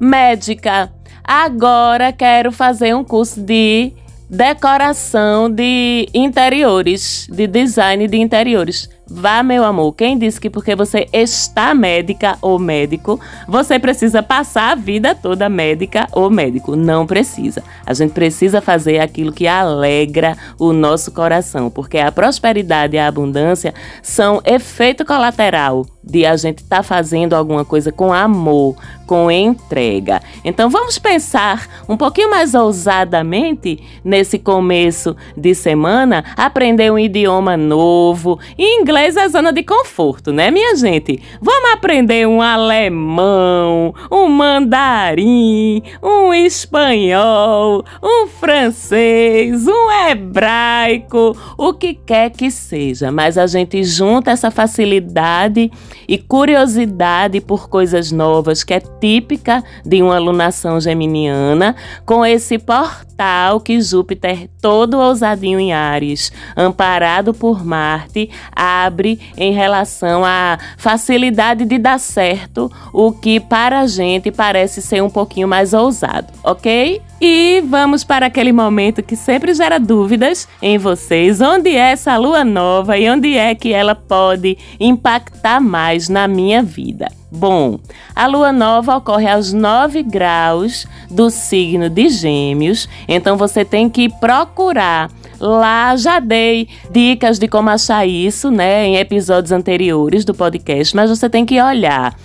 médica. 0.00 0.90
Agora 1.22 2.10
quero 2.10 2.50
fazer 2.50 2.94
um 2.94 3.04
curso 3.04 3.38
de 3.38 3.92
decoração 4.30 5.50
de 5.50 6.08
interiores, 6.14 7.28
de 7.30 7.46
design 7.46 8.08
de 8.08 8.16
interiores. 8.16 8.88
Vá, 9.14 9.42
meu 9.42 9.62
amor. 9.62 9.92
Quem 9.92 10.16
disse 10.16 10.40
que 10.40 10.48
porque 10.48 10.74
você 10.74 11.06
está 11.12 11.74
médica 11.74 12.38
ou 12.40 12.58
médico, 12.58 13.20
você 13.46 13.78
precisa 13.78 14.22
passar 14.22 14.72
a 14.72 14.74
vida 14.74 15.14
toda 15.14 15.50
médica 15.50 16.08
ou 16.12 16.30
médico? 16.30 16.74
Não 16.74 17.06
precisa. 17.06 17.62
A 17.84 17.92
gente 17.92 18.12
precisa 18.12 18.62
fazer 18.62 19.00
aquilo 19.00 19.30
que 19.30 19.46
alegra 19.46 20.34
o 20.58 20.72
nosso 20.72 21.12
coração, 21.12 21.68
porque 21.68 21.98
a 21.98 22.10
prosperidade 22.10 22.96
e 22.96 22.98
a 22.98 23.06
abundância 23.06 23.74
são 24.02 24.40
efeito 24.46 25.04
colateral 25.04 25.84
de 26.02 26.26
a 26.26 26.36
gente 26.36 26.58
estar 26.58 26.78
tá 26.78 26.82
fazendo 26.82 27.34
alguma 27.34 27.64
coisa 27.64 27.92
com 27.92 28.12
amor, 28.12 28.76
com 29.06 29.30
entrega. 29.30 30.20
Então 30.44 30.70
vamos 30.70 30.98
pensar 30.98 31.68
um 31.88 31.96
pouquinho 31.96 32.30
mais 32.30 32.54
ousadamente 32.54 33.78
nesse 34.04 34.38
começo 34.38 35.14
de 35.36 35.54
semana, 35.54 36.24
aprender 36.36 36.90
um 36.90 36.98
idioma 36.98 37.56
novo. 37.56 38.38
Inglês 38.58 39.16
é 39.16 39.28
zona 39.28 39.52
de 39.52 39.62
conforto, 39.62 40.32
né, 40.32 40.50
minha 40.50 40.74
gente? 40.76 41.22
Vamos 41.40 41.72
aprender 41.72 42.26
um 42.26 42.40
alemão, 42.40 43.94
um 44.10 44.28
mandarim, 44.28 45.82
um 46.02 46.32
espanhol, 46.32 47.84
um 48.02 48.26
francês, 48.26 49.66
um 49.68 49.90
hebraico, 50.08 51.36
o 51.58 51.74
que 51.74 51.94
quer 51.94 52.30
que 52.30 52.50
seja, 52.50 53.12
mas 53.12 53.36
a 53.36 53.46
gente 53.46 53.84
junta 53.84 54.30
essa 54.30 54.50
facilidade 54.50 55.70
e 56.08 56.18
curiosidade 56.18 57.40
por 57.40 57.68
coisas 57.68 58.12
novas, 58.12 58.64
que 58.64 58.74
é 58.74 58.80
típica 58.80 59.62
de 59.84 60.02
uma 60.02 60.16
alunação 60.16 60.80
geminiana, 60.80 61.74
com 62.04 62.24
esse 62.24 62.58
portal 62.58 63.60
que 63.60 63.80
Júpiter, 63.80 64.48
todo 64.60 64.98
ousadinho 64.98 65.60
em 65.60 65.72
Ares, 65.72 66.32
amparado 66.56 67.32
por 67.32 67.64
Marte, 67.64 68.30
abre 68.54 69.20
em 69.36 69.52
relação 69.52 70.24
à 70.24 70.58
facilidade 70.76 71.64
de 71.64 71.78
dar 71.78 72.00
certo, 72.00 72.70
o 72.92 73.12
que 73.12 73.38
para 73.38 73.80
a 73.80 73.86
gente 73.86 74.30
parece 74.30 74.82
ser 74.82 75.02
um 75.02 75.10
pouquinho 75.10 75.46
mais 75.46 75.72
ousado, 75.72 76.28
ok? 76.42 77.00
E 77.24 77.60
vamos 77.60 78.02
para 78.02 78.26
aquele 78.26 78.50
momento 78.50 79.00
que 79.00 79.14
sempre 79.14 79.54
gera 79.54 79.78
dúvidas 79.78 80.48
em 80.60 80.76
vocês: 80.76 81.40
onde 81.40 81.70
é 81.70 81.92
essa 81.92 82.16
lua 82.16 82.44
nova 82.44 82.98
e 82.98 83.08
onde 83.08 83.36
é 83.36 83.54
que 83.54 83.72
ela 83.72 83.94
pode 83.94 84.58
impactar 84.80 85.60
mais 85.60 86.08
na 86.08 86.26
minha 86.26 86.64
vida? 86.64 87.06
Bom, 87.30 87.78
a 88.12 88.26
lua 88.26 88.50
nova 88.50 88.96
ocorre 88.96 89.28
aos 89.28 89.52
9 89.52 90.02
graus 90.02 90.84
do 91.08 91.30
signo 91.30 91.88
de 91.88 92.08
Gêmeos, 92.08 92.88
então 93.06 93.36
você 93.36 93.64
tem 93.64 93.88
que 93.88 94.08
procurar. 94.08 95.08
Lá 95.38 95.94
já 95.94 96.18
dei 96.18 96.68
dicas 96.90 97.38
de 97.38 97.46
como 97.46 97.70
achar 97.70 98.04
isso, 98.04 98.50
né, 98.50 98.84
em 98.84 98.96
episódios 98.96 99.52
anteriores 99.52 100.24
do 100.24 100.34
podcast, 100.34 100.94
mas 100.96 101.08
você 101.08 101.30
tem 101.30 101.46
que 101.46 101.60
olhar 101.62 102.16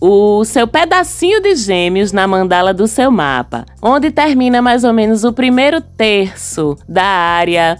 o 0.00 0.44
seu 0.44 0.66
pedacinho 0.66 1.42
de 1.42 1.54
gêmeos 1.54 2.10
na 2.10 2.26
mandala 2.26 2.72
do 2.72 2.88
seu 2.88 3.10
mapa, 3.10 3.66
onde 3.82 4.10
termina 4.10 4.62
mais 4.62 4.82
ou 4.82 4.92
menos 4.92 5.24
o 5.24 5.32
primeiro 5.32 5.80
terço 5.80 6.76
da 6.88 7.04
área 7.04 7.78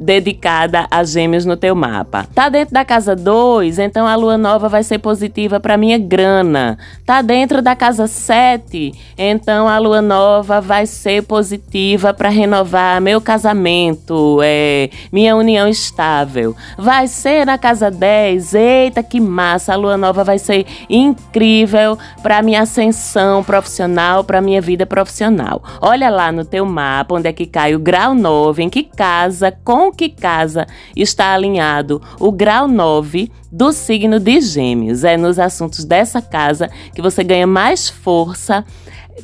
dedicada 0.00 0.86
a 0.90 1.02
gêmeos 1.04 1.44
no 1.44 1.56
teu 1.56 1.74
mapa. 1.74 2.26
Tá 2.34 2.48
dentro 2.48 2.74
da 2.74 2.84
casa 2.84 3.16
2, 3.16 3.78
então 3.78 4.06
a 4.06 4.14
lua 4.14 4.36
nova 4.36 4.68
vai 4.68 4.82
ser 4.82 4.98
positiva 4.98 5.58
para 5.58 5.76
minha 5.76 5.98
grana. 5.98 6.78
Tá 7.04 7.22
dentro 7.22 7.62
da 7.62 7.74
casa 7.74 8.06
7, 8.06 8.92
então 9.16 9.68
a 9.68 9.78
lua 9.78 10.02
nova 10.02 10.60
vai 10.60 10.86
ser 10.86 11.22
positiva 11.22 12.12
para 12.12 12.28
renovar 12.28 13.00
meu 13.00 13.20
casamento, 13.20 14.40
é, 14.42 14.90
minha 15.10 15.34
união 15.36 15.68
estável. 15.68 16.54
Vai 16.76 17.08
ser 17.08 17.46
na 17.46 17.56
casa 17.58 17.90
10, 17.90 18.54
eita 18.54 19.02
que 19.02 19.20
massa, 19.20 19.72
a 19.72 19.76
lua 19.76 19.96
nova 19.96 20.22
vai 20.24 20.38
ser 20.38 20.66
incrível 20.88 21.98
para 22.22 22.42
minha 22.42 22.62
ascensão 22.62 23.42
profissional, 23.42 24.24
para 24.24 24.40
minha 24.40 24.60
vida 24.60 24.84
profissional. 24.86 25.62
Olha 25.80 26.10
lá 26.10 26.30
no 26.30 26.44
teu 26.44 26.64
mapa 26.66 27.14
onde 27.14 27.28
é 27.28 27.32
que 27.32 27.46
cai 27.46 27.74
o 27.74 27.78
grau 27.78 28.14
9, 28.14 28.62
em 28.62 28.68
que 28.68 28.82
casa 28.82 29.52
com 29.64 29.85
com 29.86 29.92
que 29.92 30.08
casa 30.08 30.66
está 30.96 31.32
alinhado 31.32 32.02
o 32.18 32.32
grau 32.32 32.66
9 32.66 33.30
do 33.52 33.72
signo 33.72 34.18
de 34.18 34.40
Gêmeos. 34.40 35.04
É 35.04 35.16
nos 35.16 35.38
assuntos 35.38 35.84
dessa 35.84 36.20
casa 36.20 36.68
que 36.92 37.00
você 37.00 37.22
ganha 37.22 37.46
mais 37.46 37.88
força 37.88 38.64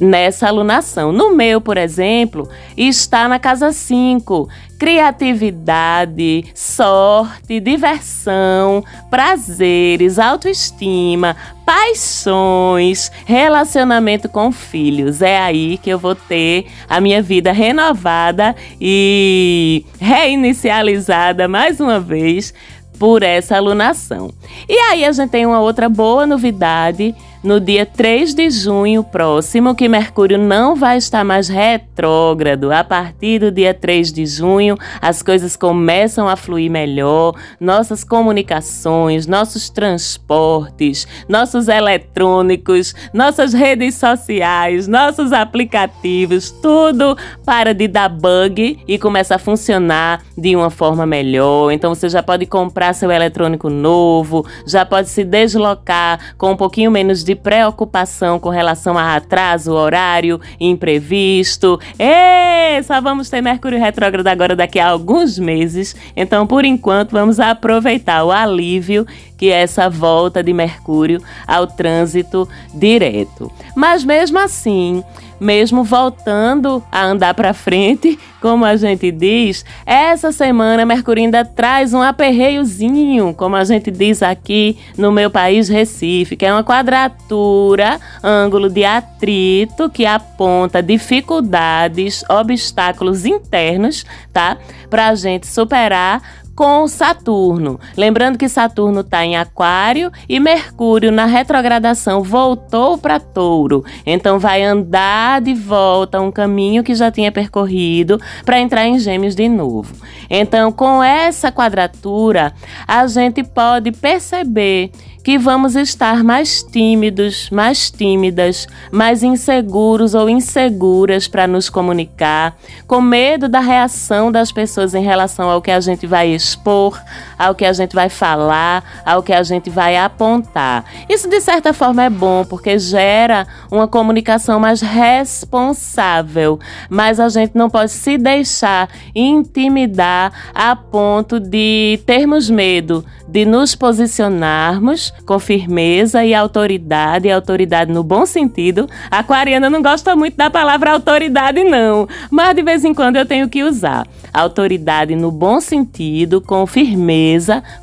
nessa 0.00 0.48
alunação. 0.48 1.12
No 1.12 1.34
meu, 1.34 1.60
por 1.60 1.76
exemplo, 1.76 2.48
está 2.76 3.28
na 3.28 3.38
casa 3.38 3.72
5. 3.72 4.48
Criatividade, 4.78 6.44
sorte, 6.54 7.60
diversão, 7.60 8.82
prazeres, 9.08 10.18
autoestima, 10.18 11.36
paixões, 11.64 13.12
relacionamento 13.24 14.28
com 14.28 14.50
filhos. 14.50 15.22
É 15.22 15.38
aí 15.38 15.78
que 15.78 15.90
eu 15.90 15.98
vou 15.98 16.16
ter 16.16 16.66
a 16.88 17.00
minha 17.00 17.22
vida 17.22 17.52
renovada 17.52 18.56
e 18.80 19.86
reinicializada 20.00 21.46
mais 21.46 21.78
uma 21.78 22.00
vez 22.00 22.52
por 22.98 23.22
essa 23.22 23.56
alunação. 23.56 24.32
E 24.68 24.76
aí 24.78 25.04
a 25.04 25.12
gente 25.12 25.30
tem 25.30 25.46
uma 25.46 25.60
outra 25.60 25.88
boa 25.88 26.26
novidade 26.26 27.14
no 27.42 27.58
dia 27.58 27.84
3 27.84 28.34
de 28.34 28.48
junho 28.50 29.02
próximo, 29.02 29.74
que 29.74 29.88
Mercúrio 29.88 30.38
não 30.38 30.76
vai 30.76 30.96
estar 30.96 31.24
mais 31.24 31.48
retrógrado. 31.48 32.70
A 32.70 32.84
partir 32.84 33.40
do 33.40 33.50
dia 33.50 33.74
3 33.74 34.12
de 34.12 34.24
junho, 34.26 34.76
as 35.00 35.22
coisas 35.22 35.56
começam 35.56 36.28
a 36.28 36.36
fluir 36.36 36.70
melhor, 36.70 37.34
nossas 37.58 38.04
comunicações, 38.04 39.26
nossos 39.26 39.68
transportes, 39.68 41.06
nossos 41.28 41.68
eletrônicos, 41.68 42.94
nossas 43.12 43.52
redes 43.52 43.96
sociais, 43.96 44.86
nossos 44.86 45.32
aplicativos, 45.32 46.50
tudo 46.50 47.16
para 47.44 47.74
de 47.74 47.88
dar 47.88 48.08
bug 48.08 48.78
e 48.86 48.98
começa 48.98 49.34
a 49.34 49.38
funcionar 49.38 50.22
de 50.38 50.54
uma 50.54 50.70
forma 50.70 51.04
melhor. 51.04 51.72
Então 51.72 51.94
você 51.94 52.08
já 52.08 52.22
pode 52.22 52.46
comprar 52.46 52.92
seu 52.92 53.10
eletrônico 53.10 53.68
novo, 53.68 54.46
já 54.66 54.86
pode 54.86 55.08
se 55.08 55.24
deslocar 55.24 56.34
com 56.38 56.52
um 56.52 56.56
pouquinho 56.56 56.90
menos 56.90 57.24
de 57.24 57.31
de 57.32 57.36
preocupação 57.36 58.38
com 58.38 58.50
relação 58.50 58.98
a 58.98 59.16
atraso, 59.16 59.72
horário, 59.72 60.40
imprevisto. 60.60 61.80
E 61.98 62.82
só 62.82 63.00
vamos 63.00 63.30
ter 63.30 63.40
Mercúrio 63.40 63.78
retrógrado 63.78 64.26
agora 64.26 64.54
daqui 64.54 64.78
a 64.78 64.88
alguns 64.88 65.38
meses. 65.38 65.96
Então, 66.14 66.46
por 66.46 66.64
enquanto, 66.64 67.12
vamos 67.12 67.40
aproveitar 67.40 68.24
o 68.24 68.30
alívio 68.30 69.06
que 69.42 69.50
é 69.50 69.62
essa 69.62 69.90
volta 69.90 70.40
de 70.40 70.52
Mercúrio 70.52 71.20
ao 71.48 71.66
trânsito 71.66 72.48
direto. 72.72 73.50
Mas 73.74 74.04
mesmo 74.04 74.38
assim, 74.38 75.02
mesmo 75.42 75.82
voltando 75.82 76.82
a 76.90 77.04
andar 77.04 77.34
para 77.34 77.52
frente, 77.52 78.18
como 78.40 78.64
a 78.64 78.76
gente 78.76 79.10
diz, 79.10 79.64
essa 79.84 80.30
semana 80.30 80.86
Mercúrio 80.86 81.24
ainda 81.24 81.44
traz 81.44 81.92
um 81.92 82.00
aperreiozinho, 82.00 83.34
como 83.34 83.56
a 83.56 83.64
gente 83.64 83.90
diz 83.90 84.22
aqui 84.22 84.78
no 84.96 85.10
meu 85.10 85.30
país 85.30 85.68
Recife, 85.68 86.36
que 86.36 86.46
é 86.46 86.52
uma 86.52 86.64
quadratura, 86.64 88.00
ângulo 88.22 88.70
de 88.70 88.84
atrito 88.84 89.90
que 89.90 90.06
aponta 90.06 90.82
dificuldades, 90.82 92.24
obstáculos 92.28 93.26
internos, 93.26 94.04
tá? 94.32 94.56
Para 94.88 95.08
a 95.08 95.14
gente 95.14 95.46
superar 95.46 96.22
com 96.54 96.86
Saturno. 96.86 97.80
Lembrando 97.96 98.38
que 98.38 98.48
Saturno 98.48 99.00
está 99.00 99.24
em 99.24 99.36
Aquário 99.36 100.10
e 100.28 100.38
Mercúrio 100.38 101.10
na 101.10 101.24
retrogradação 101.24 102.22
voltou 102.22 102.98
para 102.98 103.18
Touro. 103.18 103.84
Então 104.04 104.38
vai 104.38 104.62
andar 104.62 105.40
de 105.40 105.54
volta 105.54 106.20
um 106.20 106.30
caminho 106.30 106.84
que 106.84 106.94
já 106.94 107.10
tinha 107.10 107.32
percorrido 107.32 108.20
para 108.44 108.60
entrar 108.60 108.86
em 108.86 108.98
Gêmeos 108.98 109.34
de 109.34 109.48
novo. 109.48 109.94
Então, 110.28 110.72
com 110.72 111.02
essa 111.02 111.52
quadratura, 111.52 112.54
a 112.86 113.06
gente 113.06 113.42
pode 113.44 113.92
perceber 113.92 114.90
que 115.22 115.38
vamos 115.38 115.76
estar 115.76 116.24
mais 116.24 116.62
tímidos, 116.62 117.48
mais 117.50 117.90
tímidas, 117.90 118.66
mais 118.90 119.22
inseguros 119.22 120.14
ou 120.14 120.28
inseguras 120.28 121.28
para 121.28 121.46
nos 121.46 121.70
comunicar, 121.70 122.56
com 122.86 123.00
medo 123.00 123.48
da 123.48 123.60
reação 123.60 124.32
das 124.32 124.50
pessoas 124.50 124.94
em 124.94 125.02
relação 125.02 125.48
ao 125.48 125.62
que 125.62 125.70
a 125.70 125.80
gente 125.80 126.06
vai 126.06 126.28
expor, 126.28 127.00
ao 127.42 127.56
que 127.56 127.64
a 127.64 127.72
gente 127.72 127.94
vai 127.94 128.08
falar, 128.08 129.02
ao 129.04 129.22
que 129.22 129.32
a 129.32 129.42
gente 129.42 129.68
vai 129.68 129.96
apontar. 129.96 130.84
Isso 131.08 131.28
de 131.28 131.40
certa 131.40 131.72
forma 131.72 132.04
é 132.04 132.10
bom 132.10 132.44
porque 132.44 132.78
gera 132.78 133.46
uma 133.70 133.88
comunicação 133.88 134.60
mais 134.60 134.80
responsável, 134.80 136.60
mas 136.88 137.18
a 137.18 137.28
gente 137.28 137.52
não 137.56 137.68
pode 137.68 137.90
se 137.90 138.16
deixar 138.16 138.88
intimidar 139.14 140.32
a 140.54 140.76
ponto 140.76 141.40
de 141.40 141.98
termos 142.06 142.48
medo 142.48 143.04
de 143.32 143.46
nos 143.46 143.74
posicionarmos 143.74 145.10
com 145.24 145.38
firmeza 145.38 146.22
e 146.22 146.34
autoridade, 146.34 147.30
autoridade 147.30 147.90
no 147.90 148.04
bom 148.04 148.26
sentido. 148.26 148.86
A 149.10 149.20
aquariana 149.20 149.70
não 149.70 149.80
gosta 149.80 150.14
muito 150.14 150.36
da 150.36 150.50
palavra 150.50 150.92
autoridade, 150.92 151.64
não, 151.64 152.06
mas 152.30 152.54
de 152.54 152.62
vez 152.62 152.84
em 152.84 152.92
quando 152.92 153.16
eu 153.16 153.24
tenho 153.24 153.48
que 153.48 153.64
usar. 153.64 154.06
Autoridade 154.34 155.16
no 155.16 155.30
bom 155.30 155.62
sentido, 155.62 156.42
com 156.42 156.66
firmeza, 156.66 157.31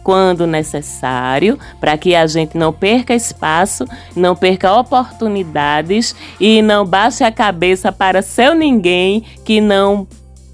quando 0.04 0.48
necessário, 0.48 1.58
para 1.80 1.98
que 1.98 2.16
a 2.16 2.26
gente 2.28 2.58
não 2.58 2.72
perca 2.74 3.14
espaço, 3.14 3.86
não 4.16 4.36
perca 4.36 4.74
oportunidades 4.74 6.16
e 6.40 6.62
não 6.62 6.86
baixe 6.86 7.24
a 7.24 7.32
cabeça 7.32 7.92
para 7.92 8.22
seu 8.22 8.54
ninguém 8.54 9.24
que 9.44 9.62
não 9.62 10.08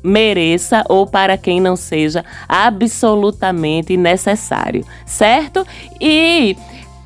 mereça 0.04 0.84
ou 0.88 1.08
para 1.08 1.36
quem 1.36 1.60
não 1.60 1.76
seja 1.76 2.24
absolutamente 2.48 3.98
necessário, 3.98 4.86
certo? 5.06 5.66
E 6.00 6.56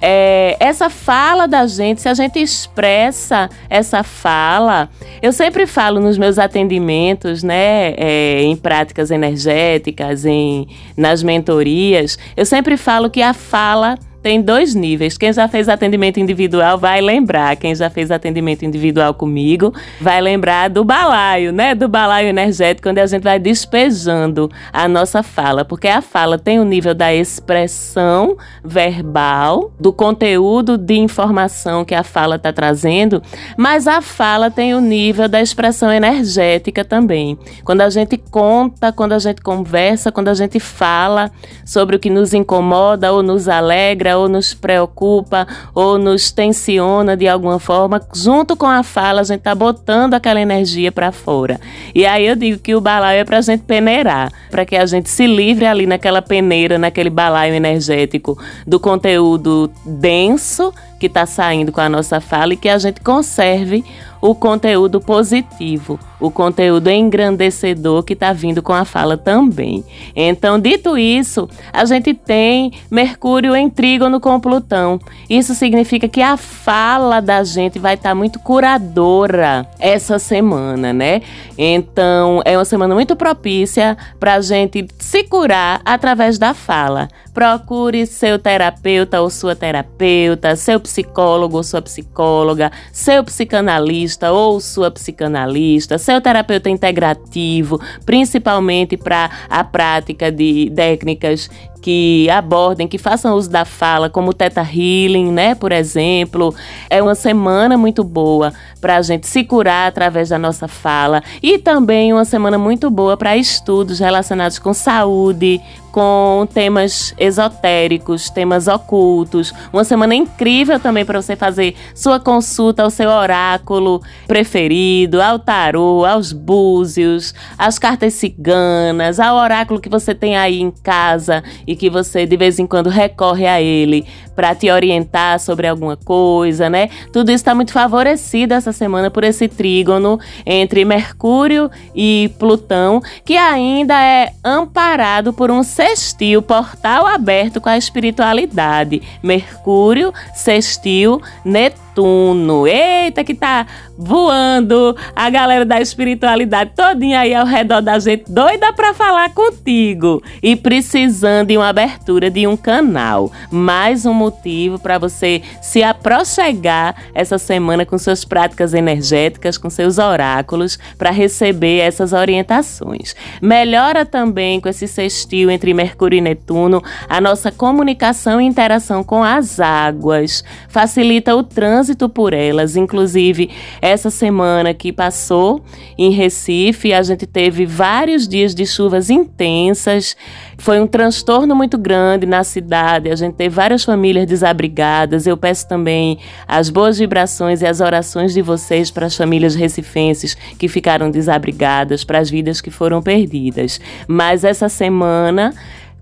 é, 0.01 0.55
essa 0.59 0.89
fala 0.89 1.47
da 1.47 1.67
gente, 1.67 2.01
se 2.01 2.07
a 2.09 2.13
gente 2.13 2.39
expressa 2.39 3.49
essa 3.69 4.03
fala, 4.03 4.89
eu 5.21 5.33
sempre 5.33 5.65
falo 5.65 5.99
nos 5.99 6.17
meus 6.17 6.39
atendimentos, 6.39 7.43
né, 7.43 7.93
é, 7.97 8.41
em 8.41 8.55
práticas 8.55 9.11
energéticas, 9.11 10.25
em 10.25 10.67
nas 10.95 11.21
mentorias, 11.21 12.17
eu 12.35 12.45
sempre 12.45 12.77
falo 12.77 13.09
que 13.09 13.21
a 13.21 13.33
fala 13.33 13.97
tem 14.21 14.41
dois 14.41 14.75
níveis. 14.75 15.17
Quem 15.17 15.31
já 15.31 15.47
fez 15.47 15.69
atendimento 15.69 16.19
individual 16.19 16.77
vai 16.77 16.99
lembrar. 17.01 17.55
Quem 17.55 17.73
já 17.73 17.89
fez 17.89 18.11
atendimento 18.11 18.65
individual 18.65 19.13
comigo 19.13 19.73
vai 19.99 20.19
lembrar 20.19 20.69
do 20.69 20.83
balaio, 20.83 21.53
né? 21.53 21.73
Do 21.73 21.87
balaio 21.87 22.27
energético, 22.27 22.89
onde 22.89 22.99
a 22.99 23.05
gente 23.05 23.23
vai 23.23 23.39
despejando 23.39 24.49
a 24.73 24.87
nossa 24.87 25.23
fala. 25.23 25.63
Porque 25.63 25.87
a 25.87 26.01
fala 26.01 26.37
tem 26.37 26.59
o 26.59 26.65
nível 26.65 26.93
da 26.93 27.13
expressão 27.13 28.37
verbal, 28.63 29.71
do 29.79 29.93
conteúdo 29.93 30.77
de 30.77 30.95
informação 30.95 31.85
que 31.85 31.95
a 31.95 32.03
fala 32.03 32.35
está 32.35 32.51
trazendo, 32.51 33.21
mas 33.57 33.87
a 33.87 34.01
fala 34.01 34.51
tem 34.51 34.73
o 34.73 34.81
nível 34.81 35.29
da 35.29 35.41
expressão 35.41 35.91
energética 35.91 36.83
também. 36.83 37.37
Quando 37.63 37.81
a 37.81 37.89
gente 37.89 38.17
conta, 38.17 38.91
quando 38.91 39.13
a 39.13 39.19
gente 39.19 39.41
conversa, 39.41 40.11
quando 40.11 40.27
a 40.27 40.33
gente 40.33 40.59
fala 40.59 41.31
sobre 41.65 41.95
o 41.95 41.99
que 41.99 42.09
nos 42.09 42.33
incomoda 42.33 43.13
ou 43.13 43.23
nos 43.23 43.47
alegra 43.47 44.08
ou 44.15 44.27
nos 44.27 44.53
preocupa 44.53 45.47
ou 45.73 45.97
nos 45.97 46.31
tensiona 46.31 47.15
de 47.15 47.27
alguma 47.27 47.59
forma, 47.59 48.01
junto 48.13 48.55
com 48.55 48.65
a 48.65 48.83
fala 48.83 49.21
a 49.21 49.23
gente 49.23 49.41
tá 49.41 49.55
botando 49.55 50.13
aquela 50.13 50.39
energia 50.39 50.91
para 50.91 51.11
fora. 51.11 51.59
E 51.93 52.05
aí 52.05 52.25
eu 52.25 52.35
digo 52.35 52.59
que 52.59 52.75
o 52.75 52.81
balaio 52.81 53.21
é 53.21 53.25
para 53.25 53.37
a 53.37 53.41
gente 53.41 53.63
peneirar, 53.63 54.31
para 54.49 54.65
que 54.65 54.75
a 54.75 54.85
gente 54.85 55.09
se 55.09 55.27
livre 55.27 55.65
ali 55.65 55.85
naquela 55.85 56.21
peneira, 56.21 56.77
naquele 56.77 57.09
balaio 57.09 57.53
energético 57.53 58.37
do 58.65 58.79
conteúdo 58.79 59.71
denso 59.85 60.73
que 60.99 61.07
está 61.07 61.25
saindo 61.25 61.71
com 61.71 61.81
a 61.81 61.89
nossa 61.89 62.19
fala 62.19 62.53
e 62.53 62.57
que 62.57 62.69
a 62.69 62.77
gente 62.77 62.99
conserve 63.01 63.83
o 64.21 64.35
conteúdo 64.35 64.99
positivo, 64.99 65.99
o 66.19 66.29
conteúdo 66.29 66.89
engrandecedor 66.89 68.03
que 68.03 68.13
está 68.13 68.33
vindo 68.33 68.61
com 68.61 68.73
a 68.73 68.85
fala 68.85 69.17
também. 69.17 69.83
Então, 70.15 70.59
dito 70.59 70.97
isso, 70.97 71.47
a 71.71 71.85
gente 71.85 72.13
tem 72.13 72.73
Mercúrio 72.91 73.55
em 73.55 73.69
trígono 73.69 74.19
com 74.19 74.39
Plutão. 74.39 74.99
Isso 75.29 75.55
significa 75.55 76.07
que 76.07 76.21
a 76.21 76.35
fala 76.35 77.21
da 77.21 77.43
gente 77.43 77.79
vai 77.79 77.93
estar 77.93 78.09
tá 78.09 78.15
muito 78.15 78.39
curadora 78.39 79.65
essa 79.79 80.19
semana, 80.19 80.91
né? 80.91 81.21
Então, 81.57 82.41
é 82.45 82.57
uma 82.57 82.65
semana 82.65 82.93
muito 82.93 83.15
propícia 83.15 83.97
para 84.19 84.35
a 84.35 84.41
gente 84.41 84.87
se 84.99 85.23
curar 85.23 85.81
através 85.85 86.37
da 86.37 86.53
fala. 86.53 87.07
Procure 87.33 88.05
seu 88.05 88.37
terapeuta 88.37 89.21
ou 89.21 89.29
sua 89.29 89.55
terapeuta, 89.55 90.55
seu 90.55 90.79
psicólogo 90.79 91.57
ou 91.57 91.63
sua 91.63 91.81
psicóloga, 91.81 92.71
seu 92.91 93.23
psicanalista 93.23 94.31
ou 94.31 94.59
sua 94.59 94.91
psicanalista, 94.91 95.97
seu 96.09 96.19
terapeuta 96.19 96.71
integrativo, 96.71 97.79
principalmente 98.03 98.97
para 98.97 99.29
a 99.47 99.63
prática 99.63 100.31
de 100.31 100.71
técnicas 100.75 101.51
que 101.81 102.29
abordem, 102.29 102.87
que 102.87 102.97
façam 102.97 103.35
uso 103.35 103.49
da 103.49 103.65
fala, 103.65 104.09
como 104.09 104.31
o 104.31 104.33
Teta 104.33 104.61
Healing, 104.61 105.31
né, 105.31 105.55
por 105.55 105.71
exemplo. 105.71 106.53
É 106.89 107.01
uma 107.01 107.15
semana 107.15 107.77
muito 107.77 108.03
boa 108.03 108.53
para 108.79 108.97
a 108.97 109.01
gente 109.01 109.27
se 109.27 109.43
curar 109.43 109.87
através 109.87 110.29
da 110.29 110.37
nossa 110.37 110.67
fala 110.67 111.21
e 111.43 111.57
também 111.57 112.13
uma 112.13 112.25
semana 112.25 112.57
muito 112.57 112.89
boa 112.89 113.17
para 113.17 113.35
estudos 113.35 113.99
relacionados 113.99 114.57
com 114.57 114.73
saúde, 114.73 115.61
com 115.91 116.47
temas 116.53 117.13
esotéricos, 117.17 118.29
temas 118.29 118.67
ocultos. 118.67 119.53
Uma 119.73 119.83
semana 119.83 120.15
incrível 120.15 120.79
também 120.79 121.03
para 121.03 121.21
você 121.21 121.35
fazer 121.35 121.75
sua 121.95 122.19
consulta 122.19 122.83
ao 122.83 122.89
seu 122.89 123.09
oráculo 123.09 124.01
preferido, 124.27 125.21
ao 125.21 125.39
tarô, 125.39 126.05
aos 126.05 126.31
búzios, 126.31 127.33
às 127.57 127.79
cartas 127.79 128.13
ciganas, 128.13 129.19
ao 129.19 129.35
oráculo 129.35 129.81
que 129.81 129.89
você 129.89 130.13
tem 130.13 130.37
aí 130.37 130.61
em 130.61 130.71
casa 130.71 131.43
e 131.69 131.75
que 131.75 131.87
você 131.87 132.25
de 132.25 132.35
vez 132.35 132.57
em 132.57 132.65
quando 132.65 132.89
recorre 132.89 133.45
a 133.45 133.61
ele 133.61 134.03
para 134.39 134.55
te 134.55 134.71
orientar 134.71 135.37
sobre 135.37 135.67
alguma 135.67 135.97
coisa, 135.97 136.69
né? 136.69 136.89
Tudo 137.11 137.27
isso 137.27 137.41
está 137.41 137.53
muito 137.53 137.73
favorecido 137.73 138.53
essa 138.53 138.71
semana 138.71 139.11
por 139.11 139.25
esse 139.25 139.49
trígono 139.49 140.17
entre 140.45 140.85
Mercúrio 140.85 141.69
e 141.93 142.31
Plutão, 142.39 143.01
que 143.25 143.35
ainda 143.35 144.01
é 144.01 144.31
amparado 144.41 145.33
por 145.33 145.51
um 145.51 145.61
sextil, 145.61 146.41
portal 146.41 147.05
aberto 147.05 147.59
com 147.59 147.67
a 147.67 147.77
espiritualidade. 147.77 149.01
Mercúrio, 149.21 150.13
sextil, 150.33 151.21
Netuno. 151.43 152.65
Eita, 152.65 153.25
que 153.25 153.33
tá 153.33 153.67
voando 153.97 154.95
a 155.13 155.29
galera 155.29 155.65
da 155.65 155.81
espiritualidade 155.81 156.71
todinha 156.73 157.19
aí 157.19 157.35
ao 157.35 157.45
redor 157.45 157.81
da 157.81 157.99
gente, 157.99 158.23
doida 158.31 158.71
para 158.71 158.93
falar 158.93 159.33
contigo 159.33 160.23
e 160.41 160.55
precisando 160.55 161.49
de 161.49 161.57
uma 161.57 161.67
abertura 161.67 162.31
de 162.31 162.47
um 162.47 162.55
canal. 162.55 163.29
Mais 163.51 164.05
um 164.05 164.13
motivo 164.29 164.79
para 164.79 164.97
você 164.97 165.41
se 165.61 165.81
aproxegar 165.83 166.95
essa 167.13 167.37
semana 167.37 167.85
com 167.85 167.97
suas 167.97 168.23
práticas 168.23 168.73
energéticas, 168.73 169.57
com 169.57 169.69
seus 169.69 169.97
oráculos, 169.97 170.77
para 170.97 171.09
receber 171.09 171.79
essas 171.79 172.13
orientações. 172.13 173.15
Melhora 173.41 174.05
também 174.05 174.61
com 174.61 174.69
esse 174.69 174.87
sextil 174.87 175.49
entre 175.49 175.73
Mercúrio 175.73 176.17
e 176.17 176.21
Netuno 176.21 176.81
a 177.07 177.19
nossa 177.19 177.51
comunicação 177.51 178.39
e 178.39 178.45
interação 178.45 179.03
com 179.03 179.23
as 179.23 179.59
águas, 179.59 180.43
facilita 180.67 181.35
o 181.35 181.43
trânsito 181.43 182.07
por 182.07 182.33
elas, 182.33 182.75
inclusive 182.75 183.49
essa 183.81 184.09
semana 184.09 184.73
que 184.73 184.93
passou 184.93 185.63
em 185.97 186.11
Recife, 186.11 186.93
a 186.93 187.01
gente 187.01 187.25
teve 187.25 187.65
vários 187.65 188.27
dias 188.27 188.53
de 188.53 188.65
chuvas 188.65 189.09
intensas. 189.09 190.15
Foi 190.59 190.79
um 190.79 190.85
transtorno 190.85 191.55
muito 191.55 191.77
grande 191.77 192.25
na 192.25 192.43
cidade. 192.43 193.09
A 193.09 193.15
gente 193.15 193.35
teve 193.35 193.55
várias 193.55 193.83
famílias 193.83 194.27
desabrigadas. 194.27 195.25
Eu 195.25 195.37
peço 195.37 195.67
também 195.67 196.19
as 196.45 196.69
boas 196.69 196.99
vibrações 196.99 197.61
e 197.61 197.65
as 197.65 197.79
orações 197.79 198.33
de 198.33 198.41
vocês 198.41 198.91
para 198.91 199.05
as 199.05 199.15
famílias 199.15 199.55
recifenses 199.55 200.35
que 200.35 200.67
ficaram 200.67 201.09
desabrigadas, 201.09 202.03
para 202.03 202.19
as 202.19 202.29
vidas 202.29 202.59
que 202.59 202.69
foram 202.69 203.01
perdidas. 203.01 203.79
Mas 204.05 204.43
essa 204.43 204.67
semana 204.67 205.53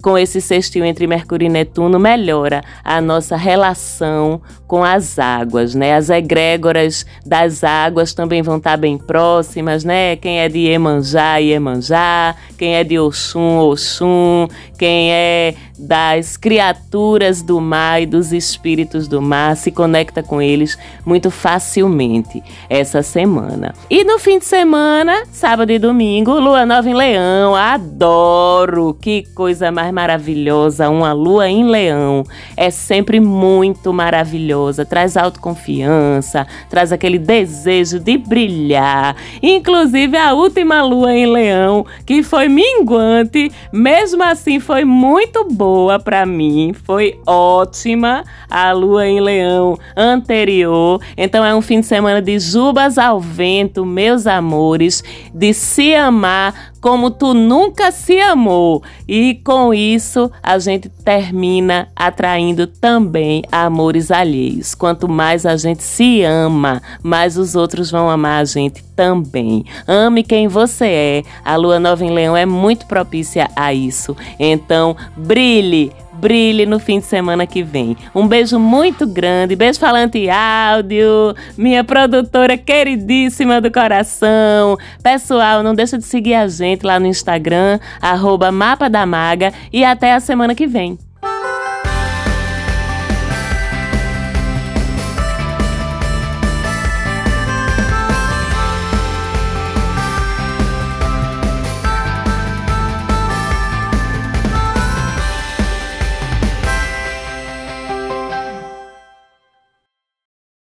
com 0.01 0.17
esse 0.17 0.39
sextil 0.39 0.85
entre 0.85 1.07
Mercúrio 1.07 1.47
e 1.47 1.49
Netuno, 1.49 1.99
melhora 1.99 2.63
a 2.83 3.01
nossa 3.01 3.35
relação 3.35 4.41
com 4.67 4.83
as 4.83 5.17
águas, 5.17 5.73
né? 5.73 5.95
As 5.95 6.09
egrégoras 6.09 7.05
das 7.25 7.63
águas 7.63 8.13
também 8.13 8.41
vão 8.41 8.57
estar 8.57 8.77
bem 8.77 8.97
próximas, 8.97 9.83
né? 9.83 10.15
Quem 10.17 10.39
é 10.39 10.49
de 10.49 10.59
Iemanjá, 10.59 11.37
Iemanjá, 11.37 12.35
quem 12.57 12.75
é 12.75 12.83
de 12.83 12.99
Oxum, 12.99 13.59
Oxum, 13.59 14.47
quem 14.77 15.11
é 15.11 15.55
das 15.79 16.35
criaturas 16.35 17.41
do 17.41 17.61
mar 17.61 18.01
e 18.01 18.05
dos 18.05 18.33
espíritos 18.33 19.07
do 19.07 19.21
mar, 19.21 19.55
se 19.55 19.71
conecta 19.71 20.23
com 20.23 20.41
eles 20.41 20.77
muito 21.05 21.29
facilmente 21.29 22.43
essa 22.69 23.03
semana. 23.03 23.73
E 23.89 24.03
no 24.03 24.17
fim 24.17 24.39
de 24.39 24.45
semana, 24.45 25.23
sábado 25.31 25.71
e 25.71 25.77
domingo, 25.77 26.39
lua 26.39 26.65
nova 26.65 26.89
em 26.89 26.95
Leão, 26.95 27.55
adoro! 27.55 28.97
Que 28.99 29.23
coisa 29.35 29.71
mais 29.71 29.93
maravilhosa, 29.93 30.89
uma 30.89 31.13
lua 31.13 31.47
em 31.47 31.63
Leão. 31.63 32.23
É 32.55 32.69
sempre 32.71 33.19
muito 33.19 33.93
maravilhosa, 33.93 34.56
traz 34.87 35.15
autoconfiança, 35.15 36.45
traz 36.69 36.91
aquele 36.91 37.19
desejo 37.19 37.99
de 37.99 38.17
brilhar. 38.17 39.15
Inclusive 39.41 40.17
a 40.17 40.33
última 40.33 40.81
lua 40.83 41.13
em 41.13 41.25
Leão, 41.25 41.85
que 42.05 42.23
foi 42.23 42.47
minguante, 42.47 43.51
mesmo 43.71 44.23
assim 44.23 44.59
foi 44.59 44.83
muito 44.83 45.43
boa 45.43 45.77
boa 45.77 45.99
para 45.99 46.25
mim, 46.25 46.73
foi 46.73 47.19
ótima 47.25 48.23
a 48.49 48.71
lua 48.71 49.07
em 49.07 49.19
leão 49.19 49.77
anterior. 49.95 51.01
Então 51.15 51.45
é 51.45 51.53
um 51.55 51.61
fim 51.61 51.81
de 51.81 51.85
semana 51.85 52.21
de 52.21 52.39
jubas 52.39 52.97
ao 52.97 53.19
vento, 53.19 53.85
meus 53.85 54.25
amores, 54.25 55.03
de 55.33 55.53
se 55.53 55.93
amar 55.93 56.73
como 56.81 57.11
tu 57.11 57.33
nunca 57.33 57.91
se 57.91 58.19
amou. 58.19 58.83
E 59.07 59.35
com 59.43 59.73
isso, 59.73 60.31
a 60.41 60.57
gente 60.59 60.89
termina 60.89 61.87
atraindo 61.95 62.67
também 62.67 63.43
amores 63.51 64.11
alheios. 64.11 64.75
Quanto 64.75 65.07
mais 65.07 65.45
a 65.45 65.55
gente 65.55 65.83
se 65.83 66.23
ama, 66.23 66.81
mais 67.03 67.37
os 67.37 67.55
outros 67.55 67.89
vão 67.89 68.09
amar 68.09 68.41
a 68.41 68.45
gente 68.45 68.83
também. 68.95 69.65
Ame 69.87 70.23
quem 70.23 70.47
você 70.47 70.85
é. 70.85 71.23
A 71.45 71.55
lua 71.55 71.79
nova 71.79 72.03
em 72.03 72.11
Leão 72.11 72.35
é 72.35 72.45
muito 72.45 72.85
propícia 72.87 73.49
a 73.55 73.73
isso. 73.73 74.15
Então, 74.39 74.95
brilhe 75.15 75.91
brilhe 76.19 76.65
no 76.65 76.79
fim 76.79 76.99
de 76.99 77.05
semana 77.05 77.45
que 77.45 77.63
vem. 77.63 77.95
Um 78.13 78.27
beijo 78.27 78.59
muito 78.59 79.05
grande, 79.05 79.55
beijo 79.55 79.79
falante 79.79 80.29
áudio, 80.29 81.35
minha 81.57 81.83
produtora 81.83 82.57
queridíssima 82.57 83.61
do 83.61 83.71
coração. 83.71 84.77
Pessoal, 85.01 85.63
não 85.63 85.73
deixa 85.73 85.97
de 85.97 86.05
seguir 86.05 86.33
a 86.35 86.47
gente 86.47 86.85
lá 86.85 86.99
no 86.99 87.07
Instagram, 87.07 87.79
arroba 88.01 88.51
Mapa 88.51 88.89
da 88.89 89.05
Maga 89.05 89.53
e 89.71 89.83
até 89.83 90.13
a 90.13 90.19
semana 90.19 90.53
que 90.53 90.67
vem. 90.67 90.97